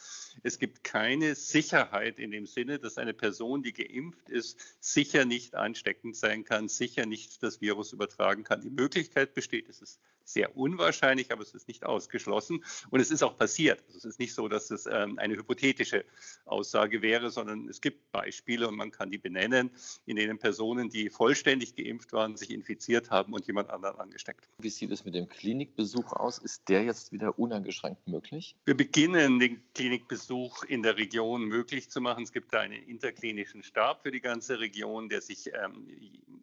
Es 0.42 0.58
gibt 0.58 0.82
keine 0.82 1.36
Sicherheit 1.36 2.18
in 2.18 2.32
dem 2.32 2.46
Sinne, 2.46 2.80
dass 2.80 2.98
eine 2.98 3.14
Person, 3.14 3.62
die 3.62 3.72
geimpft 3.72 4.28
ist, 4.28 4.58
sicher 4.80 5.24
nicht 5.24 5.54
ansteckend 5.54 6.16
sein 6.16 6.44
kann, 6.44 6.66
sicher 6.66 7.06
nicht 7.06 7.40
das 7.44 7.60
Virus 7.60 7.92
übertragen 7.92 8.42
kann. 8.42 8.60
Die 8.60 8.70
Möglichkeit 8.70 9.34
besteht, 9.34 9.68
es 9.68 9.82
ist 9.82 10.00
sehr 10.25 10.57
unwahrscheinlich, 10.57 11.31
aber 11.33 11.43
es 11.43 11.54
ist 11.54 11.69
nicht 11.69 11.85
ausgeschlossen. 11.85 12.64
Und 12.90 13.00
es 13.00 13.11
ist 13.11 13.23
auch 13.23 13.37
passiert. 13.37 13.83
Also 13.87 13.99
es 13.99 14.04
ist 14.04 14.19
nicht 14.19 14.35
so, 14.35 14.49
dass 14.49 14.71
es 14.71 14.87
ähm, 14.87 15.19
eine 15.19 15.37
hypothetische 15.37 16.04
Aussage 16.47 17.02
wäre, 17.02 17.31
sondern 17.31 17.69
es 17.69 17.81
gibt 17.81 18.11
Beispiele 18.12 18.69
und 18.69 18.76
man 18.76 18.90
kann 18.90 19.11
die 19.11 19.19
benennen, 19.19 19.71
in 20.07 20.16
denen 20.16 20.38
Personen, 20.38 20.88
die 20.88 21.11
vollständig 21.11 21.76
geimpft 21.76 22.12
waren, 22.12 22.37
sich 22.37 22.50
infiziert 22.50 23.11
haben 23.11 23.33
und 23.33 23.47
jemand 23.47 23.71
anderen 23.71 23.99
angesteckt. 23.99 24.49
Wie 24.59 24.71
sieht 24.71 24.90
es 24.90 25.04
mit 25.04 25.14
dem 25.14 25.28
Klinikbesuch 25.28 26.12
aus? 26.12 26.38
Ist 26.38 26.69
der 26.69 26.85
jetzt 26.85 27.12
wieder 27.12 27.38
uneingeschränkt 27.38 28.07
möglich? 28.07 28.57
Wir 28.64 28.76
beginnen 28.76 29.38
den 29.38 29.62
Klinikbesuch 29.75 30.64
in 30.64 30.83
der 30.83 30.97
Region 30.97 31.45
möglich 31.45 31.90
zu 31.90 32.00
machen. 32.00 32.25
Es 32.25 32.33
gibt 32.33 32.52
da 32.52 32.61
einen 32.61 32.83
interklinischen 32.83 33.62
Stab 33.62 34.02
für 34.02 34.11
die 34.11 34.21
ganze 34.21 34.61
Region, 34.61 35.09
der 35.09 35.21
sich 35.21 35.50
ähm, 35.52 35.87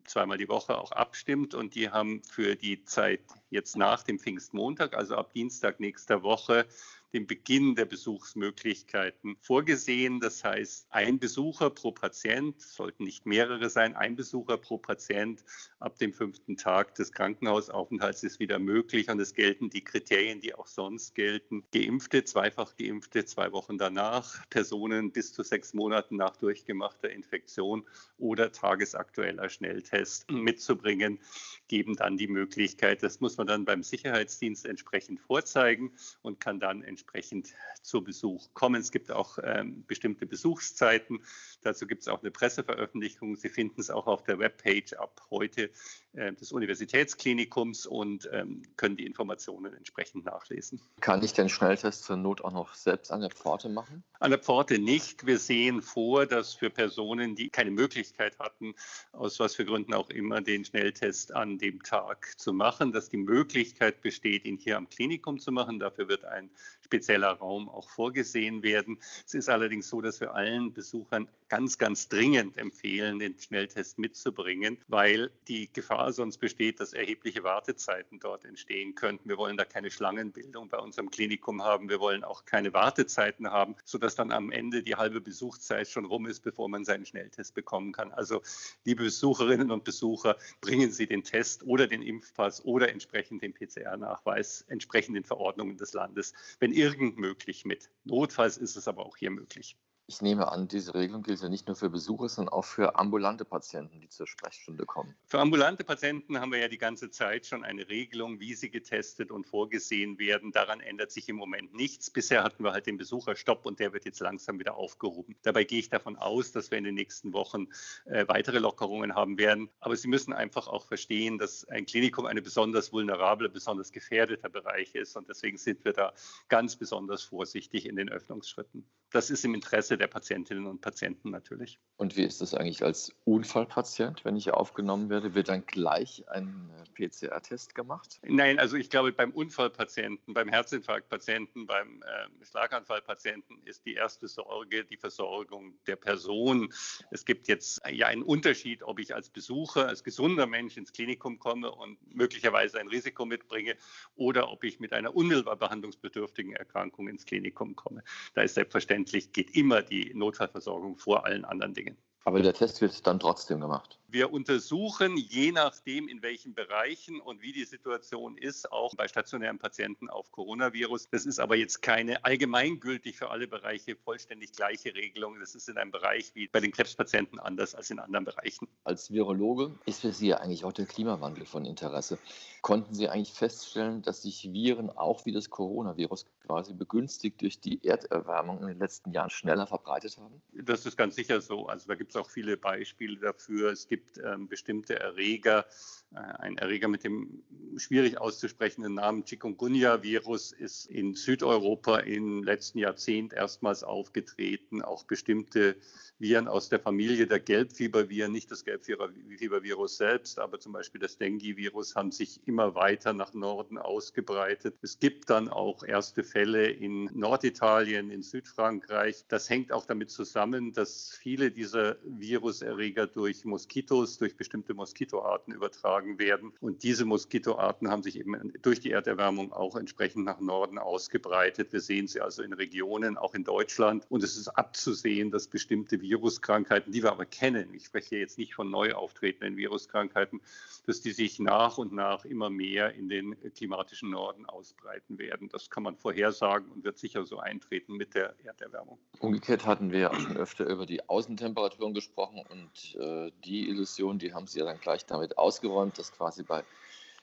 zweimal 0.06 0.38
die 0.38 0.50
Woche 0.50 0.78
auch 0.78 0.92
abstimmt 0.92 1.54
und 1.54 1.76
die 1.76 1.90
haben 1.90 2.22
für 2.24 2.56
die 2.56 2.84
Zeit 2.84 3.22
jetzt 3.50 3.71
nach 3.76 4.04
dem 4.04 4.20
Pfingstmontag, 4.20 4.96
also 4.96 5.16
ab 5.16 5.34
Dienstag 5.34 5.80
nächster 5.80 6.24
Woche, 6.24 6.66
den 7.14 7.28
Beginn 7.28 7.76
der 7.76 7.86
Besuchsmöglichkeiten 7.86 9.36
vorgesehen. 9.42 10.20
Das 10.20 10.44
heißt, 10.44 10.88
ein 10.90 11.20
Besucher 11.20 11.70
pro 11.70 11.92
Patient, 11.92 12.60
sollten 12.62 13.04
nicht 13.04 13.26
mehrere 13.26 13.70
sein, 13.70 13.96
ein 13.96 14.16
Besucher 14.16 14.58
pro 14.58 14.78
Patient 14.78 15.44
ab 15.80 15.98
dem 15.98 16.14
fünften 16.14 16.58
Tag 16.58 16.96
des 16.96 17.12
Krankenhausaufenthalts 17.12 18.24
ist 18.24 18.40
wieder 18.40 18.60
möglich 18.60 19.10
und 19.10 19.20
es 19.20 19.34
gelten 19.34 19.70
die 19.70 19.84
Kriterien, 19.84 20.42
die 20.42 20.56
auch 20.56 20.68
sonst 20.68 21.16
gelten. 21.16 21.64
Geimpfte, 21.74 22.24
zweifach 22.24 22.76
geimpfte, 22.78 23.26
zwei 23.26 23.52
Wochen 23.52 23.78
danach, 23.78 24.48
Personen 24.50 25.12
bis 25.12 25.34
zu 25.34 25.44
sechs 25.44 25.74
Monaten 25.74 26.16
nach 26.16 26.38
durchgemachter 26.38 27.10
Infektion 27.10 27.84
oder 28.18 28.52
tagesaktueller 28.52 29.50
Schnelltest 29.50 30.30
mitzubringen, 30.32 31.20
geben 31.68 31.96
dann 31.96 32.18
die 32.18 32.28
Möglichkeit, 32.28 33.04
das 33.04 33.20
muss 33.20 33.38
man 33.38 33.48
dann 33.48 33.66
beim 33.66 33.84
Sicherheitsdienst 33.84 34.66
entsprechend 34.66 35.20
vorzeigen 35.20 35.92
und 36.22 36.40
kann 36.40 36.60
dann 36.60 36.84
entsprechend 37.02 37.54
zu 37.82 38.04
Besuch 38.04 38.54
kommen. 38.54 38.80
Es 38.80 38.92
gibt 38.92 39.12
auch 39.12 39.40
ähm, 39.44 39.84
bestimmte 39.88 40.26
Besuchszeiten. 40.26 41.24
Dazu 41.62 41.88
gibt 41.88 42.04
es 42.04 42.08
auch 42.08 42.22
eine 42.22 42.32
Presseveröffentlichung. 42.32 43.36
Sie 43.36 43.50
finden 43.50 43.82
es 43.82 43.90
auch 43.90 44.08
auf 44.08 44.24
der 44.24 44.40
Webpage 44.40 44.94
ab 44.94 45.22
heute 45.32 45.72
des 46.14 46.52
Universitätsklinikums 46.52 47.86
und 47.86 48.30
ähm, 48.34 48.64
können 48.76 48.98
die 48.98 49.06
Informationen 49.06 49.74
entsprechend 49.74 50.26
nachlesen. 50.26 50.82
Kann 51.00 51.24
ich 51.24 51.32
den 51.32 51.48
Schnelltest 51.48 52.04
zur 52.04 52.18
Not 52.18 52.44
auch 52.44 52.52
noch 52.52 52.74
selbst 52.76 53.12
an 53.12 53.22
der 53.22 53.30
Pforte 53.30 53.70
machen? 53.70 54.04
An 54.20 54.32
der 54.32 54.40
Pforte 54.40 54.78
nicht. 54.78 55.26
Wir 55.26 55.40
sehen 55.40 55.82
vor, 55.82 56.26
dass 56.26 56.54
für 56.54 56.70
Personen, 56.70 57.36
die 57.36 57.50
keine 57.50 57.72
Möglichkeit 57.72 58.38
hatten, 58.40 58.76
aus 59.14 59.40
was 59.40 59.56
für 59.56 59.64
Gründen 59.64 59.94
auch 59.94 60.10
immer, 60.10 60.42
den 60.42 60.66
Schnelltest 60.66 61.34
an 61.34 61.58
dem 61.58 61.82
Tag 61.82 62.38
zu 62.38 62.52
machen, 62.52 62.92
dass 62.92 63.08
die 63.08 63.18
Möglichkeit 63.18 64.02
besteht, 64.02 64.44
ihn 64.44 64.58
hier 64.58 64.76
am 64.76 64.90
Klinikum 64.90 65.40
zu 65.40 65.54
machen. 65.54 65.80
Dafür 65.80 66.10
wird 66.10 66.26
ein 66.26 66.50
spezieller 66.84 67.32
Raum 67.32 67.70
auch 67.70 67.90
vorgesehen 67.90 68.64
werden. 68.64 69.00
Es 69.26 69.34
ist 69.34 69.50
allerdings 69.50 69.88
so, 69.88 70.02
dass 70.02 70.20
wir 70.20 70.36
allen 70.36 70.74
Besuchern 70.74 71.30
ganz, 71.48 71.78
ganz 71.78 72.10
dringend 72.10 72.58
empfehlen, 72.58 73.20
den 73.20 73.38
Schnelltest 73.40 73.98
mitzubringen, 73.98 74.78
weil 74.88 75.32
die 75.48 75.72
Gefahr 75.72 76.01
sonst 76.10 76.38
besteht, 76.38 76.80
dass 76.80 76.94
erhebliche 76.94 77.44
Wartezeiten 77.44 78.20
dort 78.20 78.46
entstehen 78.46 78.96
könnten. 78.96 79.30
Wir 79.30 79.38
wollen 79.38 79.58
da 79.58 79.66
keine 79.66 79.92
Schlangenbildung 79.92 80.70
bei 80.70 80.78
unserem 80.78 81.10
Klinikum 81.10 81.64
haben. 81.64 81.90
Wir 81.90 82.00
wollen 82.00 82.24
auch 82.24 82.46
keine 82.46 82.74
Wartezeiten 82.74 83.52
haben, 83.52 83.76
sodass 83.84 84.16
dann 84.16 84.32
am 84.32 84.52
Ende 84.52 84.84
die 84.84 84.96
halbe 84.96 85.22
Besuchszeit 85.22 85.88
schon 85.88 86.06
rum 86.06 86.26
ist, 86.26 86.42
bevor 86.42 86.70
man 86.70 86.86
seinen 86.86 87.06
Schnelltest 87.06 87.54
bekommen 87.54 87.92
kann. 87.92 88.12
Also, 88.12 88.42
liebe 88.86 89.04
Besucherinnen 89.04 89.72
und 89.72 89.84
Besucher, 89.84 90.38
bringen 90.62 90.92
Sie 90.92 91.08
den 91.08 91.24
Test 91.24 91.64
oder 91.64 91.88
den 91.88 92.02
Impfpass 92.02 92.66
oder 92.66 92.90
entsprechend 92.90 93.44
den 93.44 93.54
PCR-Nachweis 93.54 94.66
entsprechend 94.68 95.16
den 95.16 95.24
Verordnungen 95.24 95.78
des 95.78 95.94
Landes, 95.94 96.34
wenn 96.60 96.72
irgend 96.72 97.18
möglich 97.18 97.66
mit. 97.66 97.90
Notfalls 98.04 98.58
ist 98.58 98.76
es 98.76 98.88
aber 98.88 99.06
auch 99.06 99.18
hier 99.18 99.32
möglich. 99.32 99.78
Ich 100.12 100.22
nehme 100.22 100.52
an, 100.52 100.68
diese 100.68 100.94
Regelung 100.94 101.24
gilt 101.24 101.42
ja 101.42 101.48
nicht 101.48 101.68
nur 101.68 101.78
für 101.78 101.90
Besucher, 101.90 102.28
sondern 102.28 102.52
auch 102.52 102.66
für 102.66 103.00
ambulante 103.00 103.46
Patienten, 103.46 104.02
die 104.02 104.10
zur 104.10 104.28
Sprechstunde 104.28 104.86
kommen. 104.86 105.16
Für 105.26 105.40
ambulante 105.40 105.86
Patienten 105.86 106.38
haben 106.38 106.52
wir 106.52 106.60
ja 106.60 106.68
die 106.68 106.78
ganze 106.78 107.12
Zeit 107.12 107.46
schon 107.46 107.64
eine 107.64 107.88
Regelung, 107.88 108.42
wie 108.42 108.54
sie 108.54 108.70
getestet 108.70 109.32
und 109.32 109.48
vorgesehen 109.48 110.20
werden. 110.20 110.52
Daran 110.52 110.82
ändert 110.82 111.14
sich 111.14 111.30
im 111.30 111.38
Moment 111.38 111.74
nichts. 111.74 112.10
Bisher 112.10 112.44
hatten 112.44 112.62
wir 112.62 112.74
halt 112.74 112.88
den 112.88 112.98
Besucherstopp 112.98 113.66
und 113.66 113.80
der 113.80 113.94
wird 113.94 114.04
jetzt 114.04 114.20
langsam 114.20 114.60
wieder 114.60 114.76
aufgehoben. 114.76 115.38
Dabei 115.44 115.64
gehe 115.64 115.80
ich 115.80 115.90
davon 115.90 116.18
aus, 116.18 116.52
dass 116.52 116.72
wir 116.72 116.78
in 116.78 116.84
den 116.84 116.96
nächsten 116.96 117.32
Wochen 117.32 117.70
äh, 118.04 118.28
weitere 118.28 118.60
Lockerungen 118.60 119.16
haben 119.16 119.38
werden. 119.38 119.70
Aber 119.80 119.96
Sie 119.96 120.10
müssen 120.10 120.34
einfach 120.34 120.68
auch 120.68 120.86
verstehen, 120.86 121.38
dass 121.38 121.64
ein 121.70 121.86
Klinikum 121.86 122.26
ein 122.26 122.44
besonders 122.44 122.92
vulnerabler, 122.92 123.48
besonders 123.48 123.94
gefährdeter 123.94 124.50
Bereich 124.50 124.94
ist. 124.94 125.16
Und 125.16 125.30
deswegen 125.30 125.58
sind 125.58 125.86
wir 125.86 125.94
da 125.94 126.12
ganz 126.50 126.76
besonders 126.76 127.24
vorsichtig 127.24 127.86
in 127.86 127.96
den 127.96 128.10
Öffnungsschritten. 128.10 128.86
Das 129.12 129.30
ist 129.30 129.44
im 129.44 129.54
Interesse 129.54 129.98
der 129.98 130.08
Patientinnen 130.08 130.66
und 130.68 130.80
Patienten 130.80 131.32
natürlich. 131.32 131.80
Und 131.98 132.16
wie 132.16 132.24
ist 132.24 132.40
das 132.40 132.54
eigentlich 132.54 132.82
als 132.82 133.14
Unfallpatient, 133.26 134.24
wenn 134.24 134.38
ich 134.38 134.52
aufgenommen 134.52 135.10
werde? 135.10 135.36
Wird 135.36 135.50
dann 135.50 135.66
gleich 135.66 136.24
ein 136.30 136.72
äh, 136.98 137.10
PCR-Test 137.10 137.76
gemacht? 137.76 138.20
Nein, 138.24 138.58
also 138.58 138.78
ich 138.78 138.90
glaube, 138.90 139.12
beim 139.12 139.32
Unfallpatienten, 139.32 140.34
beim 140.34 140.48
Herzinfarktpatienten, 140.48 141.66
beim 141.66 142.02
äh, 142.04 142.46
Schlaganfallpatienten 142.46 143.62
ist 143.66 143.86
die 143.86 143.96
erste 143.96 144.30
Sorge 144.30 144.86
die 144.86 144.98
Versorgung 144.98 145.78
der 145.88 145.98
Person. 145.98 146.74
Es 147.12 147.26
gibt 147.26 147.50
jetzt 147.50 147.82
ja 147.92 148.08
einen 148.08 148.24
Unterschied, 148.24 148.82
ob 148.82 148.98
ich 149.00 149.14
als 149.14 149.30
Besucher, 149.30 149.90
als 149.90 150.06
gesunder 150.06 150.48
Mensch 150.48 150.78
ins 150.78 150.94
Klinikum 150.94 151.38
komme 151.38 151.70
und 151.70 151.98
möglicherweise 152.16 152.80
ein 152.80 152.88
Risiko 152.88 153.26
mitbringe 153.26 153.76
oder 154.16 154.50
ob 154.50 154.64
ich 154.64 154.80
mit 154.80 154.94
einer 154.94 155.14
unmittelbar 155.14 155.58
behandlungsbedürftigen 155.58 156.54
Erkrankung 156.54 157.10
ins 157.10 157.26
Klinikum 157.26 157.76
komme. 157.76 158.04
Da 158.36 158.42
ist 158.42 158.56
selbstverständlich, 158.56 159.01
geht 159.34 159.56
immer 159.56 159.82
die 159.82 160.14
Notfallversorgung 160.14 160.98
vor 160.98 161.26
allen 161.26 161.46
anderen 161.46 161.74
Dingen. 161.74 161.98
Aber 162.24 162.42
der 162.42 162.54
Test 162.54 162.82
wird 162.82 163.06
dann 163.08 163.20
trotzdem 163.20 163.60
gemacht. 163.60 164.00
Wir 164.14 164.34
untersuchen, 164.34 165.16
je 165.16 165.54
nachdem, 165.54 166.10
in 166.10 166.22
welchen 166.22 166.54
Bereichen 166.54 167.22
und 167.22 167.42
wie 167.42 167.54
die 167.54 167.64
Situation 167.64 168.38
ist, 168.38 168.70
auch 168.70 168.94
bei 168.94 169.08
stationären 169.08 169.58
Patienten 169.58 170.10
auf 170.10 170.34
Coronavirus. 170.34 171.08
Das 171.12 171.26
ist 171.26 171.40
aber 171.40 171.56
jetzt 171.56 171.82
keine 171.82 172.26
allgemeingültig 172.26 173.16
für 173.16 173.30
alle 173.30 173.48
Bereiche 173.48 173.96
vollständig 173.96 174.52
gleiche 174.52 174.94
Regelung. 174.94 175.40
Das 175.40 175.56
ist 175.56 175.70
in 175.70 175.78
einem 175.78 175.92
Bereich 175.92 176.36
wie 176.36 176.50
bei 176.50 176.60
den 176.60 176.74
Krebspatienten 176.74 177.40
anders 177.40 177.74
als 177.74 177.90
in 177.90 178.00
anderen 178.00 178.26
Bereichen. 178.26 178.68
Als 178.84 179.12
Virologe 179.12 179.72
ist 179.86 180.02
für 180.02 180.12
Sie 180.12 180.28
ja 180.28 180.40
eigentlich 180.40 180.66
auch 180.66 180.74
der 180.74 180.88
Klimawandel 180.88 181.46
von 181.46 181.64
Interesse. 181.64 182.18
Konnten 182.62 182.94
Sie 182.94 183.08
eigentlich 183.08 183.32
feststellen, 183.32 184.02
dass 184.02 184.24
sich 184.24 184.52
Viren 184.52 184.90
auch 184.90 185.26
wie 185.26 185.32
das 185.32 185.50
Coronavirus 185.50 186.26
quasi 186.46 186.74
begünstigt 186.74 187.42
durch 187.42 187.62
die 187.62 187.82
Erderwärmung 187.82 188.60
in 188.62 188.68
den 188.68 188.78
letzten 188.78 189.12
Jahren 189.14 189.30
schneller 189.30 189.68
verbreitet 189.68 190.18
haben? 190.18 190.42
Das 190.52 190.86
ist 190.86 190.98
ganz 190.98 191.16
sicher 191.16 191.40
so. 191.40 191.68
Also 191.68 191.88
da 191.88 191.96
gibt 191.96 192.12
es 192.12 192.18
auch 192.18 192.30
viele 192.30 192.58
Beispiele 192.58 193.18
dafür. 193.18 193.72
Es 193.72 193.88
gibt 193.88 194.01
ähm, 194.24 194.48
bestimmte 194.48 195.00
Erreger, 195.00 195.66
äh, 196.14 196.20
ein 196.20 196.58
Erreger 196.58 196.88
mit 196.88 197.04
dem 197.04 197.44
schwierig 197.78 198.20
auszusprechenden 198.20 198.96
Namen 198.96 199.24
Chikungunya-Virus 199.24 200.52
ist 200.52 200.86
in 200.86 201.16
Südeuropa 201.16 202.00
im 202.00 202.44
letzten 202.44 202.80
Jahrzehnt 202.80 203.34
erstmals 203.34 203.84
aufgetreten. 203.84 204.82
Auch 204.82 205.04
bestimmte 205.04 205.78
Viren 206.20 206.48
aus 206.48 206.70
der 206.70 206.80
Familie 206.80 207.26
der 207.28 207.40
Gelbfieberviren, 207.40 208.32
nicht 208.32 208.52
das 208.52 208.64
Gelbfiebervirus 208.64 209.98
selbst, 209.98 210.38
aber 210.38 210.60
zum 210.60 210.74
Beispiel 210.74 211.02
das 211.02 211.18
Dengue-Virus, 211.18 211.96
haben 211.96 212.12
sich 212.12 212.42
immer 212.46 212.76
weiter 212.76 213.14
nach 213.14 213.34
Norden 213.34 213.78
ausgebreitet. 213.78 214.76
Es 214.82 215.00
gibt 215.00 215.30
dann 215.30 215.48
auch 215.50 215.84
erste 215.84 216.24
Fälle 216.24 216.70
in 216.70 217.06
Norditalien, 217.14 218.12
in 218.12 218.22
Südfrankreich. 218.22 219.26
Das 219.30 219.50
hängt 219.50 219.72
auch 219.72 219.86
damit 219.86 220.12
zusammen, 220.12 220.74
dass 220.74 221.12
viele 221.12 221.52
dieser 221.52 221.98
Viruserreger 222.04 223.08
durch 223.08 223.46
Moskitos, 223.92 224.18
durch 224.18 224.38
bestimmte 224.38 224.74
Moskitoarten 224.74 225.54
übertragen 225.54 226.18
werden. 226.18 226.54
Und 226.62 226.84
diese 226.84 227.06
Moskitoarten 227.06 227.90
haben 227.90 228.04
sich 228.04 228.18
eben 228.18 228.54
durch 228.62 228.80
die 228.80 228.92
Erderwärmung 228.92 229.52
auch 229.52 229.76
entsprechend 229.76 230.26
nach 230.26 230.40
Norden 230.40 230.78
ausgebreitet. 230.78 231.74
Wir 231.74 231.82
sehen 231.82 232.08
sie 232.08 232.22
also 232.22 232.42
in 232.42 232.54
Regionen, 232.54 233.18
auch 233.18 233.34
in 233.34 233.44
Deutschland. 233.44 234.06
Und 234.10 234.24
es 234.24 234.38
ist 234.38 234.48
abzusehen, 234.48 235.32
dass 235.32 235.48
bestimmte 235.48 236.02
Viruskrankheiten, 236.02 236.94
die 236.94 237.04
wir 237.04 237.12
aber 237.12 237.26
kennen, 237.26 237.74
ich 237.74 237.86
spreche 237.86 238.18
jetzt 238.18 238.38
nicht 238.38 238.54
von 238.54 238.70
neu 238.70 238.94
auftretenden 238.94 239.58
Viruskrankheiten, 239.58 240.40
dass 240.86 241.02
die 241.02 241.12
sich 241.12 241.40
nach 241.40 241.78
und 241.78 241.92
nach 241.92 242.26
immer 242.26 242.50
mehr 242.50 242.94
in 242.94 243.10
den 243.10 243.36
klimatischen 243.54 244.10
Norden 244.10 244.46
ausbreiten 244.46 245.20
werden. 245.20 245.50
Das 245.50 245.70
kann 245.70 245.84
man 245.84 245.98
vorhersagen 245.98 246.72
und 246.72 246.84
wird 246.84 246.98
sicher 246.98 247.26
so 247.26 247.40
eintreten 247.40 247.98
mit 247.98 248.16
der 248.16 248.36
Erderwärmung. 248.44 248.98
Umgekehrt 249.20 249.66
hatten 249.66 249.92
wir 249.92 250.12
auch 250.12 250.20
schon 250.20 250.38
öfter 250.38 250.66
über 250.66 250.86
die 250.86 251.08
Außentemperaturen 251.08 251.94
gesprochen 251.94 252.42
und 252.50 252.96
äh, 253.00 253.32
die 253.44 253.68
Illusion, 253.82 254.20
die 254.20 254.34
haben 254.34 254.48
Sie 254.48 254.60
ja 254.60 254.66
dann 254.66 254.80
gleich 254.80 255.06
damit 255.06 255.38
ausgeräumt 255.38 255.92
und 255.94 255.98
das 255.98 256.12
quasi 256.12 256.44
bei 256.44 256.64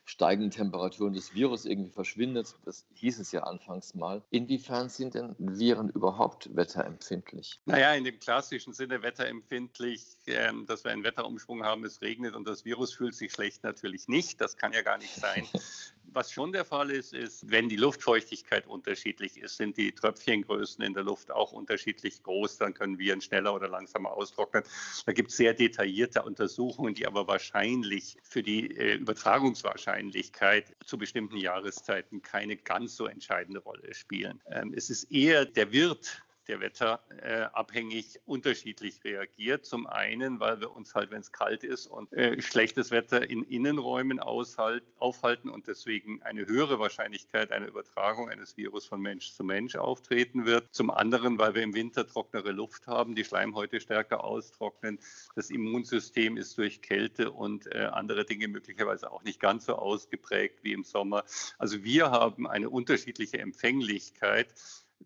steigenden 0.05 0.51
Temperaturen 0.51 1.13
des 1.13 1.35
Virus 1.35 1.67
irgendwie 1.67 1.91
verschwindet. 1.91 2.55
Das 2.65 2.87
hieß 2.95 3.19
es 3.21 3.31
ja 3.31 3.43
anfangs 3.43 3.95
mal. 3.95 4.23
Inwiefern 4.31 4.89
sind 4.89 5.15
denn 5.15 5.37
Viren 5.39 5.91
überhaupt 5.91 6.55
wetterempfindlich? 6.57 7.61
Naja, 7.67 7.93
in 7.93 8.05
dem 8.05 8.19
klassischen 8.19 8.73
Sinne 8.73 9.03
wetterempfindlich, 9.03 10.03
äh, 10.27 10.51
dass 10.67 10.85
wir 10.85 10.93
einen 10.93 11.05
Wetterumschwung 11.05 11.63
haben, 11.63 11.85
es 11.85 12.01
regnet 12.01 12.35
und 12.35 12.49
das 12.49 12.65
Virus 12.65 12.95
fühlt 12.95 13.15
sich 13.15 13.33
schlecht 13.33 13.63
natürlich 13.65 14.09
nicht. 14.09 14.41
Das 14.41 14.57
kann 14.57 14.73
ja 14.73 14.83
gar 14.83 14.97
nicht 14.99 15.15
sein. 15.15 15.47
Was 16.13 16.33
schon 16.33 16.53
der 16.53 16.65
Fall 16.65 16.91
ist, 16.91 17.13
ist, 17.13 17.51
wenn 17.51 17.69
die 17.69 17.77
Luftfeuchtigkeit 17.77 18.67
unterschiedlich 18.67 19.37
ist, 19.37 19.57
sind 19.57 19.77
die 19.77 19.93
Tröpfchengrößen 19.93 20.83
in 20.83 20.95
der 20.95 21.05
Luft 21.05 21.31
auch 21.31 21.53
unterschiedlich 21.53 22.23
groß, 22.23 22.59
dann 22.59 22.75
können 22.75 22.99
Viren 22.99 23.21
schneller 23.21 23.55
oder 23.55 23.69
langsamer 23.69 24.13
austrocknen. 24.13 24.65
Da 25.07 25.13
gibt 25.13 25.31
es 25.31 25.37
sehr 25.37 25.55
detaillierte 25.55 26.23
Untersuchungen, 26.23 26.95
die 26.95 27.07
aber 27.07 27.27
wahrscheinlich 27.29 28.17
für 28.23 28.43
die 28.43 28.77
äh, 28.77 28.95
Übertragungswahrscheinlichkeit 28.95 30.75
zu 30.85 30.99
bestimmten 30.99 31.37
Jahreszeiten 31.37 32.23
keine 32.23 32.57
ganz 32.57 32.97
so 32.97 33.07
entscheidende 33.07 33.61
Rolle 33.61 33.95
spielen. 33.95 34.41
Ähm, 34.51 34.73
es 34.75 34.91
ist 34.91 35.05
eher 35.11 35.45
der 35.45 35.73
Wirt 35.73 36.23
der 36.49 36.61
wetterabhängig 36.61 38.17
äh, 38.17 38.19
unterschiedlich 38.25 39.05
reagiert. 39.05 39.67
Zum 39.67 39.87
einen, 39.87 40.41
weil 40.41 40.61
wir 40.61 40.75
uns 40.75 40.95
halt, 40.95 41.11
wenn 41.11 41.21
es 41.21 41.33
kalt 41.33 41.63
ist 41.63 41.87
und 41.87 42.13
äh, 42.13 42.41
schlechtes 42.41 42.91
Wetter 42.91 43.29
in 43.29 43.43
Innenräumen 43.43 44.19
aufhalten 44.19 45.51
und 45.51 45.69
deswegen 45.69 46.23
eine 46.23 46.47
höhere 46.47 46.79
Wahrscheinlichkeit 46.79 47.53
einer 47.53 47.69
Übertragung 47.69 48.29
eines 48.31 48.57
Virus 48.57 48.87
von 48.87 49.01
Mensch 49.01 49.33
zu 49.33 49.45
Mensch 49.45 49.77
auftreten 49.77 50.47
wird. 50.47 50.67
Zum 50.73 50.91
anderen, 50.91 51.39
weil 51.39 51.55
wir 51.55 51.63
im 51.63 51.75
Winter 51.75 52.07
trocknere 52.07 52.53
Luft 52.53 52.87
haben, 52.87 53.15
die 53.15 53.25
Schleimhäute 53.25 53.81
stärker 53.81 54.25
austrocknen. 54.25 54.99
Das 55.35 55.51
Immunsystem 55.51 56.37
ist 56.37 56.57
durch 56.59 56.83
Kälte 56.83 57.31
und 57.31 57.67
äh, 57.75 57.89
andere 57.93 58.25
Dinge 58.25 58.49
möglicherweise 58.49 59.13
auch 59.13 59.23
nicht 59.23 59.41
ganz 59.41 59.67
so 59.67 59.77
ausgeprägt 59.77 60.61
wie 60.63 60.73
im 60.73 60.85
Sommer. 60.85 61.25
Also 61.59 61.85
wir 61.85 62.11
haben 62.11 62.47
eine 62.47 62.71
unterschiedliche 62.71 63.39
Empfänglichkeit 63.39 64.49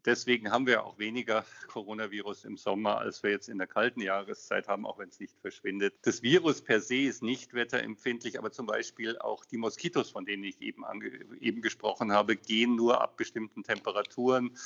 Deswegen 0.04 0.50
haben 0.50 0.66
wir 0.66 0.84
auch 0.84 0.98
weniger 0.98 1.44
Coronavirus 1.68 2.44
im 2.44 2.56
Sommer, 2.56 2.98
als 2.98 3.22
wir 3.22 3.30
jetzt 3.30 3.48
in 3.48 3.58
der 3.58 3.66
kalten 3.66 4.00
Jahreszeit 4.00 4.68
haben, 4.68 4.86
auch 4.86 4.98
wenn 4.98 5.08
es 5.08 5.20
nicht 5.20 5.38
verschwindet. 5.40 5.94
Das 6.02 6.22
Virus 6.22 6.62
per 6.62 6.80
se 6.80 6.96
ist 6.96 7.22
nicht 7.22 7.54
wetterempfindlich, 7.54 8.38
aber 8.38 8.50
zum 8.50 8.66
Beispiel 8.66 9.18
auch 9.18 9.44
die 9.44 9.58
Moskitos, 9.58 10.10
von 10.10 10.24
denen 10.24 10.44
ich 10.44 10.60
eben, 10.60 10.84
eben 11.40 11.62
gesprochen 11.62 12.12
habe, 12.12 12.36
gehen 12.36 12.74
nur 12.74 13.00
ab 13.00 13.16
bestimmten 13.16 13.62
Temperaturen. 13.62 14.56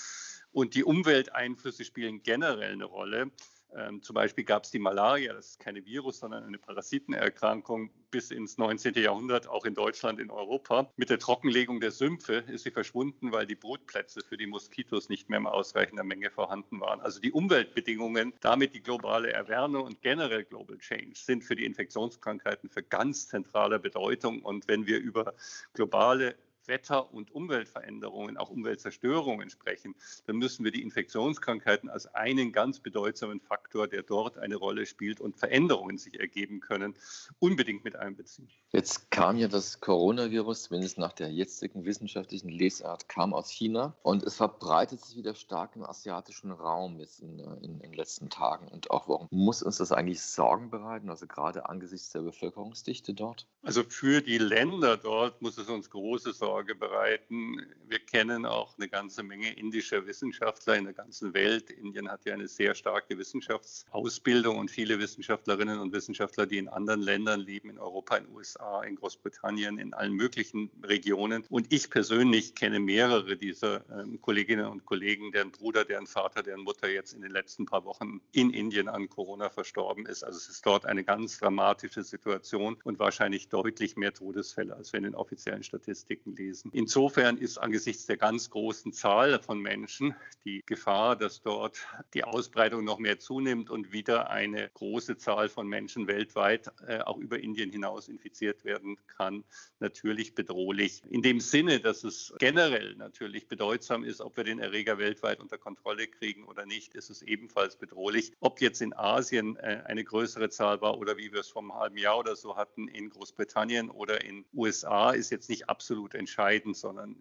Und 0.52 0.75
die 0.75 0.85
Umwelteinflüsse 0.85 1.85
spielen 1.85 2.23
generell 2.23 2.73
eine 2.73 2.87
Rolle. 2.87 3.30
Ähm, 3.75 4.02
zum 4.02 4.14
Beispiel 4.14 4.44
gab 4.44 4.64
es 4.64 4.70
die 4.70 4.78
Malaria, 4.78 5.32
das 5.32 5.50
ist 5.50 5.61
keine 5.61 5.85
Virus, 5.85 6.20
sondern 6.20 6.44
eine 6.44 6.58
Parasitenerkrankung 6.58 7.90
bis 8.11 8.30
ins 8.30 8.56
19. 8.56 8.94
Jahrhundert, 8.94 9.49
auch 9.49 9.64
in 9.64 9.75
Deutschland, 9.75 10.20
in 10.20 10.30
Europa. 10.30 10.90
Mit 10.96 11.11
der 11.11 11.18
Trockenlegung 11.18 11.80
der 11.80 11.90
Sümpfe 11.90 12.44
ist 12.49 12.62
sie 12.62 12.70
verschwunden, 12.70 13.32
weil 13.32 13.46
die 13.46 13.54
Brutplätze 13.54 14.20
für 14.26 14.37
die 14.37 14.46
Moskitos 14.46 15.08
nicht 15.08 15.28
mehr 15.28 15.40
in 15.40 15.46
ausreichender 15.46 16.04
Menge 16.04 16.30
vorhanden 16.30 16.80
waren. 16.80 17.00
Also 17.00 17.20
die 17.20 17.32
Umweltbedingungen, 17.32 18.32
damit 18.40 18.75
die 18.75 18.82
globale 18.82 19.32
Erwärmung 19.32 19.85
und 19.85 20.00
generell 20.00 20.44
Global 20.44 20.78
Change 20.78 21.14
sind 21.14 21.44
für 21.44 21.56
die 21.56 21.64
Infektionskrankheiten 21.64 22.70
für 22.70 22.82
ganz 22.82 23.28
zentrale 23.28 23.78
Bedeutung. 23.78 24.42
Und 24.42 24.68
wenn 24.68 24.87
wir 24.87 24.99
über 24.99 25.35
globale 25.75 26.37
Wetter- 26.68 27.12
und 27.12 27.30
Umweltveränderungen, 27.30 28.37
auch 28.37 28.50
Umweltzerstörungen 28.50 29.50
sprechen, 29.50 29.94
dann 30.26 30.37
müssen 30.37 30.64
wir 30.64 30.73
die 30.73 30.82
Infektionskrankheiten 30.82 31.88
als 31.88 32.06
einen 32.14 32.52
ganz 32.52 32.80
bedeutsamen 32.80 33.40
Faktor, 33.40 33.88
der 33.88 34.02
dort 34.02 34.38
eine 34.38 34.56
Rolle 34.56 34.87
spielt 34.87 35.20
und 35.20 35.37
Veränderungen 35.37 35.99
sich 35.99 36.18
ergeben 36.18 36.61
können, 36.61 36.94
unbedingt 37.38 37.85
mit 37.85 37.96
einbeziehen. 37.96 38.49
Jetzt 38.73 39.11
kam 39.11 39.37
ja 39.37 39.49
das 39.49 39.80
Coronavirus, 39.80 40.64
zumindest 40.64 40.99
nach 40.99 41.12
der 41.12 41.30
jetzigen 41.30 41.85
wissenschaftlichen 41.85 42.49
Lesart, 42.49 43.08
kam 43.08 43.32
aus 43.32 43.50
China 43.50 43.96
und 44.02 44.23
es 44.23 44.37
verbreitet 44.37 45.04
sich 45.04 45.16
wieder 45.16 45.35
stark 45.35 45.76
im 45.76 45.85
asiatischen 45.85 46.50
Raum 46.50 46.99
jetzt 46.99 47.20
in, 47.20 47.38
äh, 47.38 47.44
in, 47.62 47.80
in 47.80 47.90
den 47.90 47.92
letzten 47.92 48.30
Tagen 48.30 48.68
und 48.68 48.90
auch 48.90 49.08
Wochen. 49.08 49.28
Muss 49.30 49.62
uns 49.62 49.78
das 49.78 49.92
eigentlich 49.92 50.23
Sorgen 50.23 50.70
bereiten, 50.70 51.11
also 51.11 51.26
gerade 51.26 51.68
angesichts 51.68 52.11
der 52.11 52.20
Bevölkerungsdichte 52.23 53.14
dort? 53.14 53.46
Also 53.62 53.82
für 53.85 54.20
die 54.20 54.38
Länder 54.38 54.96
dort 54.96 55.40
muss 55.42 55.58
es 55.58 55.68
uns 55.68 55.90
große 55.90 56.32
Sorgen 56.32 56.55
Sorge 56.56 56.75
bereiten. 56.75 57.66
Wir 57.86 57.98
kennen 57.98 58.46
auch 58.46 58.78
eine 58.78 58.88
ganze 58.88 59.22
Menge 59.22 59.52
indischer 59.58 60.06
Wissenschaftler 60.06 60.76
in 60.76 60.84
der 60.84 60.94
ganzen 60.94 61.34
Welt. 61.34 61.70
Indien 61.70 62.10
hat 62.10 62.25
ja 62.25 62.32
eine 62.32 62.48
sehr 62.48 62.75
starke 62.75 63.18
Wissenschaftsausbildung 63.18 64.56
und 64.56 64.70
viele 64.70 64.98
Wissenschaftlerinnen 64.98 65.78
und 65.78 65.92
Wissenschaftler, 65.92 66.46
die 66.46 66.56
in 66.56 66.68
anderen 66.68 67.02
Ländern 67.02 67.40
leben, 67.40 67.68
in 67.68 67.78
Europa, 67.78 68.16
in 68.16 68.25
den 68.25 68.34
USA, 68.34 68.82
in 68.84 68.96
Großbritannien, 68.96 69.76
in 69.76 69.92
allen 69.92 70.14
möglichen 70.14 70.70
Regionen. 70.82 71.44
Und 71.50 71.70
ich 71.75 71.90
persönlich 71.90 72.54
kenne 72.54 72.80
mehrere 72.80 73.36
dieser 73.36 73.84
ähm, 73.90 74.18
Kolleginnen 74.22 74.64
und 74.64 74.86
Kollegen, 74.86 75.32
deren 75.32 75.52
Bruder, 75.52 75.84
deren 75.84 76.06
Vater, 76.06 76.42
deren 76.42 76.62
Mutter 76.62 76.88
jetzt 76.88 77.12
in 77.12 77.20
den 77.20 77.32
letzten 77.32 77.66
paar 77.66 77.84
Wochen 77.84 78.22
in 78.32 78.48
Indien 78.48 78.88
an 78.88 79.10
Corona 79.10 79.50
verstorben 79.50 80.06
ist. 80.06 80.25
Also 80.25 80.38
es 80.38 80.48
ist 80.48 80.64
dort 80.64 80.86
eine 80.86 81.04
ganz 81.04 81.38
dramatische 81.38 82.02
Situation 82.02 82.78
und 82.82 82.98
wahrscheinlich 82.98 83.50
deutlich 83.50 83.96
mehr 83.96 84.14
Todesfälle, 84.14 84.75
als 84.75 84.94
wir 84.94 84.98
in 84.98 85.04
den 85.04 85.14
offiziellen 85.14 85.62
Statistiken 85.62 86.34
lesen 86.34 86.45
gewesen. 86.46 86.70
Insofern 86.72 87.38
ist 87.38 87.58
angesichts 87.58 88.06
der 88.06 88.16
ganz 88.16 88.50
großen 88.50 88.92
Zahl 88.92 89.40
von 89.40 89.60
Menschen 89.60 90.14
die 90.44 90.62
Gefahr, 90.66 91.16
dass 91.16 91.42
dort 91.42 91.78
die 92.14 92.24
Ausbreitung 92.24 92.84
noch 92.84 92.98
mehr 92.98 93.18
zunimmt 93.18 93.70
und 93.70 93.92
wieder 93.92 94.30
eine 94.30 94.70
große 94.74 95.16
Zahl 95.16 95.48
von 95.48 95.66
Menschen 95.66 96.06
weltweit 96.06 96.70
äh, 96.86 97.00
auch 97.00 97.18
über 97.18 97.40
Indien 97.40 97.70
hinaus 97.70 98.08
infiziert 98.08 98.64
werden 98.64 98.96
kann, 99.16 99.44
natürlich 99.80 100.34
bedrohlich. 100.34 101.02
In 101.10 101.22
dem 101.22 101.40
Sinne, 101.40 101.80
dass 101.80 102.04
es 102.04 102.32
generell 102.38 102.94
natürlich 102.96 103.48
bedeutsam 103.48 104.04
ist, 104.04 104.20
ob 104.20 104.36
wir 104.36 104.44
den 104.44 104.58
Erreger 104.58 104.98
weltweit 104.98 105.40
unter 105.40 105.58
Kontrolle 105.58 106.06
kriegen 106.06 106.44
oder 106.44 106.66
nicht, 106.66 106.94
ist 106.94 107.10
es 107.10 107.22
ebenfalls 107.22 107.76
bedrohlich. 107.76 108.32
Ob 108.40 108.60
jetzt 108.60 108.80
in 108.80 108.94
Asien 108.94 109.56
äh, 109.56 109.82
eine 109.84 110.04
größere 110.04 110.48
Zahl 110.48 110.80
war 110.80 110.98
oder 110.98 111.16
wie 111.16 111.32
wir 111.32 111.40
es 111.40 111.48
vor 111.48 111.62
einem 111.62 111.74
halben 111.74 111.98
Jahr 111.98 112.18
oder 112.18 112.36
so 112.36 112.56
hatten 112.56 112.88
in 112.88 113.10
Großbritannien 113.10 113.90
oder 113.90 114.24
in 114.24 114.44
USA, 114.54 115.10
ist 115.10 115.30
jetzt 115.30 115.48
nicht 115.48 115.68
absolut 115.68 116.14
entscheidend 116.14 116.36
entscheidend, 116.37 116.76
sondern 116.76 117.16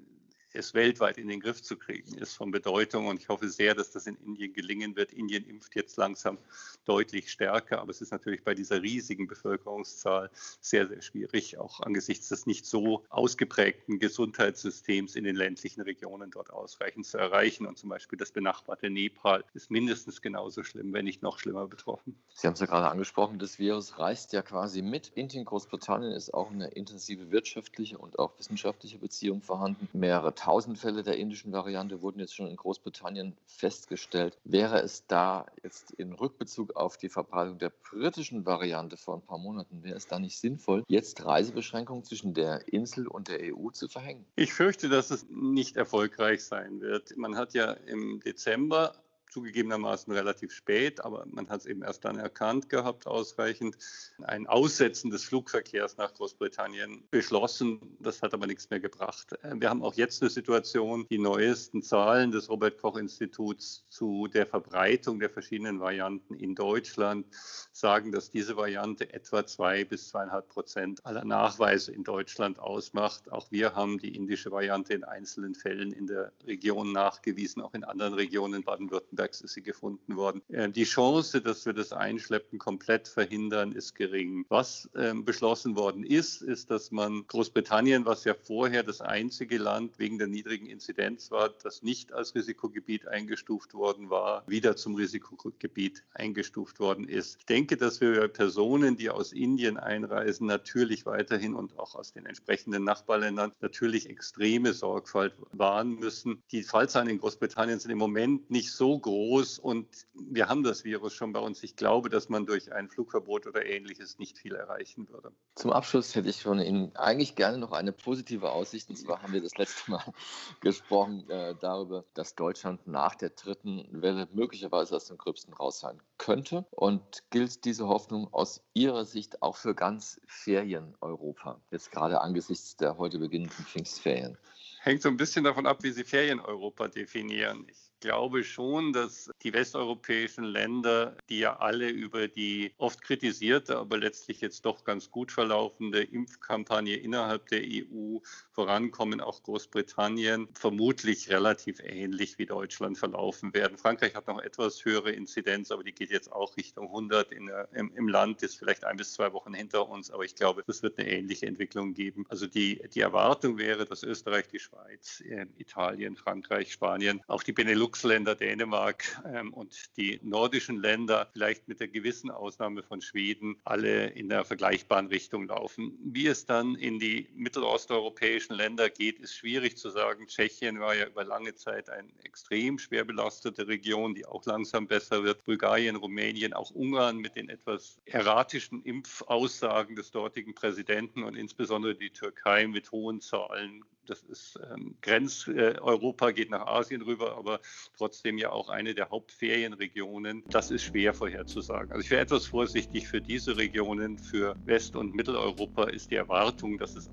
es 0.56 0.74
weltweit 0.74 1.18
in 1.18 1.28
den 1.28 1.40
Griff 1.40 1.62
zu 1.62 1.78
kriegen, 1.78 2.18
ist 2.18 2.34
von 2.34 2.52
Bedeutung. 2.52 3.08
Und 3.08 3.20
ich 3.20 3.30
hoffe 3.30 3.50
sehr, 3.50 3.76
dass 3.76 3.92
das 3.92 4.08
in 4.08 4.18
Indien 4.26 4.54
gelingen 4.54 4.96
wird. 4.96 5.14
Indien 5.14 5.48
impft 5.48 5.76
jetzt 5.76 5.98
langsam 5.98 6.38
deutlich 6.86 7.32
stärker, 7.32 7.82
aber 7.82 7.92
es 7.92 8.02
ist 8.02 8.12
natürlich 8.12 8.44
bei 8.44 8.54
dieser 8.54 8.82
riesigen 8.82 9.28
Bevölkerungszahl 9.28 10.30
sehr, 10.62 10.88
sehr 10.88 11.02
schwierig, 11.02 11.58
auch 11.58 11.80
angesichts 11.82 12.30
des 12.30 12.46
nicht 12.46 12.66
so 12.66 13.04
ausgeprägten 13.10 14.00
Gesundheitssystems 14.00 15.16
in 15.16 15.24
den 15.24 15.36
ländlichen 15.36 15.82
Regionen 15.82 16.32
dort 16.32 16.52
ausreichend 16.52 17.06
zu 17.06 17.18
erreichen. 17.18 17.66
Und 17.66 17.78
zum 17.78 17.90
Beispiel 17.90 18.18
das 18.18 18.32
benachbarte 18.32 18.90
Nepal 18.90 19.44
ist 19.54 19.72
mindestens 19.72 20.22
genauso 20.22 20.64
schlimm, 20.64 20.94
wenn 20.94 21.06
nicht 21.06 21.22
noch 21.22 21.40
schlimmer 21.40 21.68
betroffen. 21.68 22.16
Sie 22.34 22.48
haben 22.48 22.54
es 22.54 22.60
ja 22.60 22.66
gerade 22.66 22.90
angesprochen, 22.90 23.40
das 23.40 23.60
Virus 23.60 24.00
reist 24.00 24.34
ja 24.34 24.42
quasi 24.42 24.82
mit. 24.82 25.12
Indien, 25.16 25.46
Großbritannien 25.46 26.12
ist 26.12 26.34
auch 26.34 26.52
eine 26.52 26.68
intensive 26.68 27.32
wirtschaftliche 27.32 27.98
und 27.98 28.20
auch 28.20 28.38
wissenschaftliche 28.38 28.98
Beziehung 28.98 29.42
vorhanden. 29.42 29.88
Mehrere 29.94 30.36
tausend 30.46 30.78
Fälle 30.78 31.02
der 31.02 31.18
indischen 31.18 31.52
Variante 31.52 32.04
wurden 32.04 32.20
jetzt 32.20 32.36
schon 32.36 32.46
in 32.48 32.56
Großbritannien 32.56 33.36
festgestellt. 33.48 34.38
Wäre 34.44 34.80
es 34.80 35.08
da 35.08 35.48
jetzt 35.64 35.90
in 35.90 36.14
Rückbezug 36.14 36.76
auf 36.76 36.98
die 36.98 37.10
Verbreitung 37.10 37.58
der 37.58 37.72
britischen 37.72 38.46
Variante 38.46 38.96
vor 38.96 39.16
ein 39.16 39.24
paar 39.24 39.40
Monaten, 39.40 39.84
wäre 39.84 39.98
es 39.98 40.06
da 40.06 40.20
nicht 40.20 40.38
sinnvoll, 40.38 40.84
jetzt 40.88 41.26
Reisebeschränkungen 41.26 42.04
zwischen 42.04 42.36
der 42.36 42.72
Insel 42.72 43.08
und 43.08 43.28
der 43.28 43.40
EU 43.42 43.72
zu 43.72 43.88
verhängen? 43.88 44.24
Ich 44.36 44.54
fürchte, 44.54 44.88
dass 44.88 45.10
es 45.10 45.26
nicht 45.32 45.78
erfolgreich 45.78 46.44
sein 46.44 46.80
wird. 46.80 47.18
Man 47.18 47.38
hat 47.38 47.56
ja 47.56 47.72
im 47.72 48.20
Dezember 48.20 48.94
zugegebenermaßen 49.36 50.14
relativ 50.14 50.54
spät, 50.54 51.04
aber 51.04 51.26
man 51.30 51.50
hat 51.50 51.60
es 51.60 51.66
eben 51.66 51.82
erst 51.84 52.06
dann 52.06 52.18
erkannt 52.18 52.70
gehabt, 52.70 53.06
ausreichend, 53.06 53.78
ein 54.24 54.48
Aussetzen 54.48 55.12
des 55.12 55.26
Flugverkehrs 55.26 55.98
nach 55.98 56.14
Großbritannien 56.14 57.04
beschlossen. 57.12 57.98
Das 58.00 58.22
hat 58.22 58.34
aber 58.34 58.48
nichts 58.48 58.70
mehr 58.70 58.80
gebracht. 58.80 59.34
Äh, 59.44 59.56
wir 59.56 59.70
haben 59.70 59.84
auch 59.84 59.96
jetzt 59.96 60.22
eine 60.22 60.30
Situation, 60.30 61.06
die 61.10 61.18
neuesten 61.18 61.82
Zahlen 61.82 62.32
des 62.32 62.50
Robert 62.50 62.78
Koch 62.78 62.96
Instituts 62.96 63.84
zu 63.90 64.28
der 64.28 64.48
Verbreitung 64.48 65.20
der 65.20 65.30
verschiedenen 65.30 65.82
Varianten 65.82 66.36
in 66.36 66.56
Deutschland 66.56 67.26
sagen, 67.74 68.14
dass 68.14 68.32
diese 68.32 68.56
Variante 68.56 69.14
etwa 69.14 69.46
zwei 69.46 69.84
bis 69.84 70.08
zweieinhalb 70.08 70.48
Prozent 70.48 71.06
aller 71.06 71.26
Nachweise 71.26 71.92
in 71.92 72.06
Deutschland 72.06 72.58
ausmacht. 72.58 73.30
Auch 73.34 73.52
wir 73.52 73.76
haben 73.76 73.98
die 73.98 74.16
indische 74.16 74.50
Variante 74.50 74.94
in 74.94 75.04
einzelnen 75.04 75.56
Fällen 75.56 75.92
in 75.92 76.08
der 76.08 76.32
Region 76.46 76.94
nachgewiesen, 76.94 77.62
auch 77.62 77.74
in 77.74 77.84
anderen 77.84 78.14
Regionen 78.14 78.64
Baden-Württemberg 78.64 79.25
Nürnbergs 79.26 79.42
ist 79.42 79.54
sie 79.54 79.64
gefunden 79.64 80.16
worden. 80.16 80.42
Äh, 80.50 80.70
die 80.70 80.84
Chance, 80.84 81.42
dass 81.42 81.66
wir 81.66 81.74
das 81.74 81.92
Einschleppen 81.92 82.60
komplett 82.60 83.08
verhindern, 83.08 83.72
ist 83.72 83.96
gering. 83.96 84.46
Was 84.50 84.90
ähm, 84.96 85.26
beschlossen 85.26 85.76
worden 85.76 86.04
ist, 86.04 86.42
ist, 86.42 86.70
dass 86.72 86.92
man 86.92 87.26
Großbritannien, 87.28 88.06
was 88.06 88.24
ja 88.24 88.34
vorher 88.34 88.84
das 88.84 89.02
einzige 89.02 89.58
Land 89.58 89.98
wegen 89.98 90.18
der 90.18 90.28
niedrigen 90.28 90.68
Inzidenz 90.68 91.32
war, 91.32 91.50
das 91.50 91.82
nicht 91.82 92.14
als 92.14 92.36
Risikogebiet 92.36 93.08
eingestuft 93.08 93.74
worden 93.74 94.10
war, 94.10 94.44
wieder 94.48 94.76
zum 94.76 94.96
Risikogebiet 94.96 96.04
eingestuft 96.14 96.80
worden 96.80 97.08
ist. 97.08 97.38
Ich 97.40 97.46
denke, 97.46 97.78
dass 97.78 98.02
wir 98.02 98.28
Personen, 98.28 98.98
die 98.98 99.10
aus 99.10 99.32
Indien 99.32 99.78
einreisen, 99.78 100.48
natürlich 100.48 101.06
weiterhin 101.06 101.56
und 101.56 101.78
auch 101.80 101.96
aus 101.96 102.14
den 102.14 102.26
entsprechenden 102.26 102.84
Nachbarländern 102.84 103.52
natürlich 103.62 104.10
extreme 104.10 104.74
Sorgfalt 104.74 105.34
wahren 105.52 105.96
müssen. 105.96 106.44
Die 106.52 106.64
Fallzahlen 106.64 107.10
in 107.10 107.20
Großbritannien 107.20 107.80
sind 107.80 107.92
im 107.92 107.98
Moment 107.98 108.50
nicht 108.52 108.72
so 108.72 108.98
groß 109.00 109.15
groß 109.16 109.60
und 109.60 109.88
wir 110.14 110.50
haben 110.50 110.64
das 110.64 110.84
Virus 110.84 111.14
schon 111.14 111.32
bei 111.32 111.40
uns. 111.40 111.64
Ich 111.64 111.78
glaube, 111.78 112.10
dass 112.10 112.28
man 112.28 112.46
durch 112.46 112.74
ein 112.74 112.90
Flugverbot 112.90 113.48
oder 113.48 113.66
ähnliches 113.66 114.20
nicht 114.20 114.38
viel 114.38 114.56
erreichen 114.56 115.08
würde. 115.08 115.32
Zum 115.56 115.72
Abschluss 115.72 116.16
hätte 116.16 116.30
ich 116.30 116.44
von 116.44 116.60
Ihnen 116.60 116.94
eigentlich 116.98 117.36
gerne 117.36 117.58
noch 117.58 117.72
eine 117.72 117.94
positive 117.94 118.52
Aussicht. 118.52 118.90
Und 118.90 118.98
zwar 118.98 119.24
haben 119.24 119.32
wir 119.32 119.42
das 119.42 119.58
letzte 119.58 119.92
Mal 119.92 120.04
gesprochen 120.60 121.30
äh, 121.30 121.56
darüber, 121.62 122.04
dass 122.14 122.36
Deutschland 122.36 122.86
nach 122.88 123.16
der 123.16 123.30
dritten 123.30 123.88
Welle 123.90 124.28
möglicherweise 124.34 124.98
aus 124.98 125.06
dem 125.06 125.18
Gröbsten 125.18 125.54
raus 125.54 125.80
sein 125.80 126.02
könnte. 126.18 126.66
Und 126.72 127.24
gilt 127.30 127.64
diese 127.64 127.88
Hoffnung 127.88 128.34
aus 128.34 128.62
Ihrer 128.74 129.06
Sicht 129.06 129.42
auch 129.42 129.56
für 129.56 129.74
ganz 129.74 130.20
Ferien-Europa, 130.28 131.62
jetzt 131.72 131.90
gerade 131.90 132.20
angesichts 132.20 132.76
der 132.76 132.98
heute 132.98 133.20
beginnenden 133.20 133.64
Pfingstferien? 133.64 134.38
Hängt 134.82 135.02
so 135.02 135.08
ein 135.10 135.18
bisschen 135.18 135.46
davon 135.46 135.66
ab, 135.66 135.84
wie 135.84 135.92
Sie 135.92 136.04
Ferien-Europa 136.04 136.90
definieren. 136.90 137.66
Ich 137.70 137.85
glaube 138.06 138.44
schon, 138.44 138.94
dass 138.94 139.32
die 139.42 139.52
westeuropäischen 139.52 140.44
Länder, 140.44 141.18
die 141.28 141.40
ja 141.40 141.58
alle 141.58 141.90
über 141.90 142.28
die 142.28 142.72
oft 142.78 143.02
kritisierte, 143.02 143.80
aber 143.80 143.98
letztlich 143.98 144.42
jetzt 144.42 144.64
doch 144.64 144.84
ganz 144.84 145.10
gut 145.10 145.32
verlaufende 145.32 146.04
Impfkampagne 146.04 146.98
innerhalb 146.98 147.48
der 147.48 147.64
EU 147.64 148.20
vorankommen, 148.52 149.22
auch 149.22 149.42
Großbritannien, 149.42 150.48
vermutlich 150.54 151.32
relativ 151.32 151.80
ähnlich 151.80 152.38
wie 152.38 152.46
Deutschland 152.46 153.00
verlaufen 153.00 153.56
werden. 153.56 153.80
Frankreich 153.80 154.14
hat 154.14 154.28
noch 154.28 154.40
etwas 154.40 154.86
höhere 154.86 155.12
Inzidenz, 155.12 155.72
aber 155.72 155.84
die 155.84 155.92
geht 155.92 156.12
jetzt 156.12 156.32
auch 156.32 156.56
Richtung 156.58 156.86
100 156.86 157.32
der, 157.32 157.68
im, 157.74 157.92
im, 157.96 158.08
Land, 158.08 158.44
ist 158.44 158.58
vielleicht 158.58 158.84
ein 158.84 158.98
bis 158.98 159.14
zwei 159.14 159.34
Wochen 159.34 159.56
hinter 159.56 159.90
uns, 159.90 160.12
aber 160.12 160.24
ich 160.24 160.36
glaube, 160.36 160.64
es 160.68 160.84
wird 160.84 161.00
eine 161.00 161.10
ähnliche 161.10 161.48
Entwicklung 161.48 161.96
geben. 161.96 162.26
Also 162.30 162.46
die, 162.46 162.82
die 162.94 163.00
Erwartung 163.00 163.58
wäre, 163.58 163.86
dass 163.86 164.04
Österreich, 164.04 164.48
die 164.48 164.60
Schweiz, 164.60 165.22
äh, 165.22 165.48
Italien, 165.58 166.16
Frankreich, 166.16 166.72
Spanien, 166.72 167.22
auch 167.28 167.42
die 167.42 167.54
Benelux-Länder, 167.96 168.36
Dänemark 168.36 169.22
ähm, 169.26 169.54
und 169.54 169.96
die 169.98 170.20
nordischen 170.22 170.82
Länder, 170.82 171.30
vielleicht 171.32 171.68
mit 171.68 171.80
der 171.80 171.88
gewissen 171.88 172.30
Ausnahme 172.30 172.84
von 172.84 173.02
Schweden, 173.02 173.56
alle 173.64 174.08
in 174.08 174.28
der 174.28 174.44
vergleichbaren 174.44 175.08
Richtung 175.08 175.48
laufen. 175.48 175.98
Wie 176.04 176.28
es 176.28 176.46
dann 176.46 176.76
in 176.76 177.00
die 177.00 177.30
mittelosteuropäischen 177.36 178.56
Länder 178.56 178.90
geht, 178.90 179.20
ist 179.20 179.36
schwierig 179.36 179.78
zu 179.78 179.90
sagen. 179.90 180.28
Tschechien 180.28 180.80
war 180.80 180.96
ja 180.96 181.08
über 181.08 181.24
lange 181.24 181.56
Zeit 181.56 181.90
eine 181.90 182.10
extrem 182.24 182.80
schwer 182.80 183.06
belastete 183.06 183.68
Region, 183.68 184.14
die 184.14 184.26
auch 184.26 184.46
langsam 184.46 184.88
besser 184.88 185.24
wird. 185.24 185.46
Bulgarien, 185.46 185.96
Rumänien, 185.96 186.54
auch 186.54 186.72
Ungarn 186.72 187.18
mit 187.18 187.36
den 187.36 187.50
etwas 187.50 188.00
erratischen 188.06 188.84
Impfaussagen 188.84 189.96
des 189.96 190.12
dortigen 190.12 190.54
Präsidenten 190.54 191.24
und 191.24 191.36
insbesondere 191.36 191.96
die 191.96 192.12
Türkei 192.12 192.68
mit 192.68 192.92
hohen 192.92 193.22
Zahlen 193.22 193.86
das 194.10 194.24
ist 194.24 194.60
ähm, 194.72 194.96
Grenzeuropa, 195.02 196.30
äh, 196.30 196.34
geht 196.34 196.50
nach 196.50 196.66
Asien 196.66 197.02
rüber, 197.02 197.38
aber 197.38 197.60
trotzdem 197.98 198.38
ja 198.38 198.52
auch 198.52 198.70
eine 198.70 198.94
der 198.94 199.10
Hauptferienregionen. 199.10 200.44
Das 200.50 200.72
ist 200.72 200.84
schwer 200.84 201.14
vorherzusagen. 201.14 201.92
Also 201.92 202.04
ich 202.04 202.12
wäre 202.12 202.22
etwas 202.22 202.46
vorsichtig 202.46 203.08
für 203.08 203.22
diese 203.22 203.58
Regionen. 203.58 204.18
Für 204.18 204.56
West- 204.66 204.96
und 204.96 205.16
Mitteleuropa 205.16 205.86
ist 205.86 206.12
die 206.12 206.16
Erwartung, 206.16 206.78
dass 206.78 206.96
es 206.96 207.10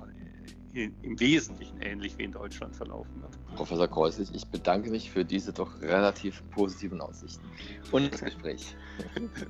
im 0.74 1.20
Wesentlichen 1.20 1.81
ähnlich 1.83 2.16
wie 2.16 2.24
in 2.24 2.33
Deutschland 2.33 2.74
verlaufen 2.74 3.20
wird. 3.20 3.38
Professor 3.57 3.88
Kreuslich, 3.88 4.31
ich 4.35 4.46
bedanke 4.46 4.90
mich 4.90 5.11
für 5.11 5.24
diese 5.24 5.52
doch 5.52 5.81
relativ 5.83 6.42
positiven 6.50 7.00
Aussichten 7.00 7.44
und 7.90 8.12
das 8.12 8.22
Gespräch. 8.22 8.74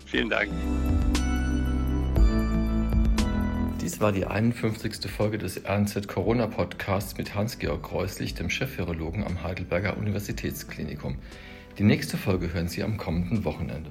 Vielen 0.06 0.30
Dank. 0.30 0.50
Dies 3.82 4.00
war 4.00 4.12
die 4.12 4.26
51. 4.26 5.10
Folge 5.10 5.38
des 5.38 5.60
RNZ 5.68 6.06
Corona 6.06 6.46
Podcasts 6.46 7.18
mit 7.18 7.34
Hans-Georg 7.34 7.82
Kreuslich, 7.82 8.32
dem 8.32 8.48
Chefvirologen 8.48 9.24
am 9.24 9.42
Heidelberger 9.42 9.96
Universitätsklinikum. 9.96 11.16
Die 11.78 11.82
nächste 11.82 12.16
Folge 12.16 12.54
hören 12.54 12.68
Sie 12.68 12.84
am 12.84 12.96
kommenden 12.96 13.44
Wochenende. 13.44 13.90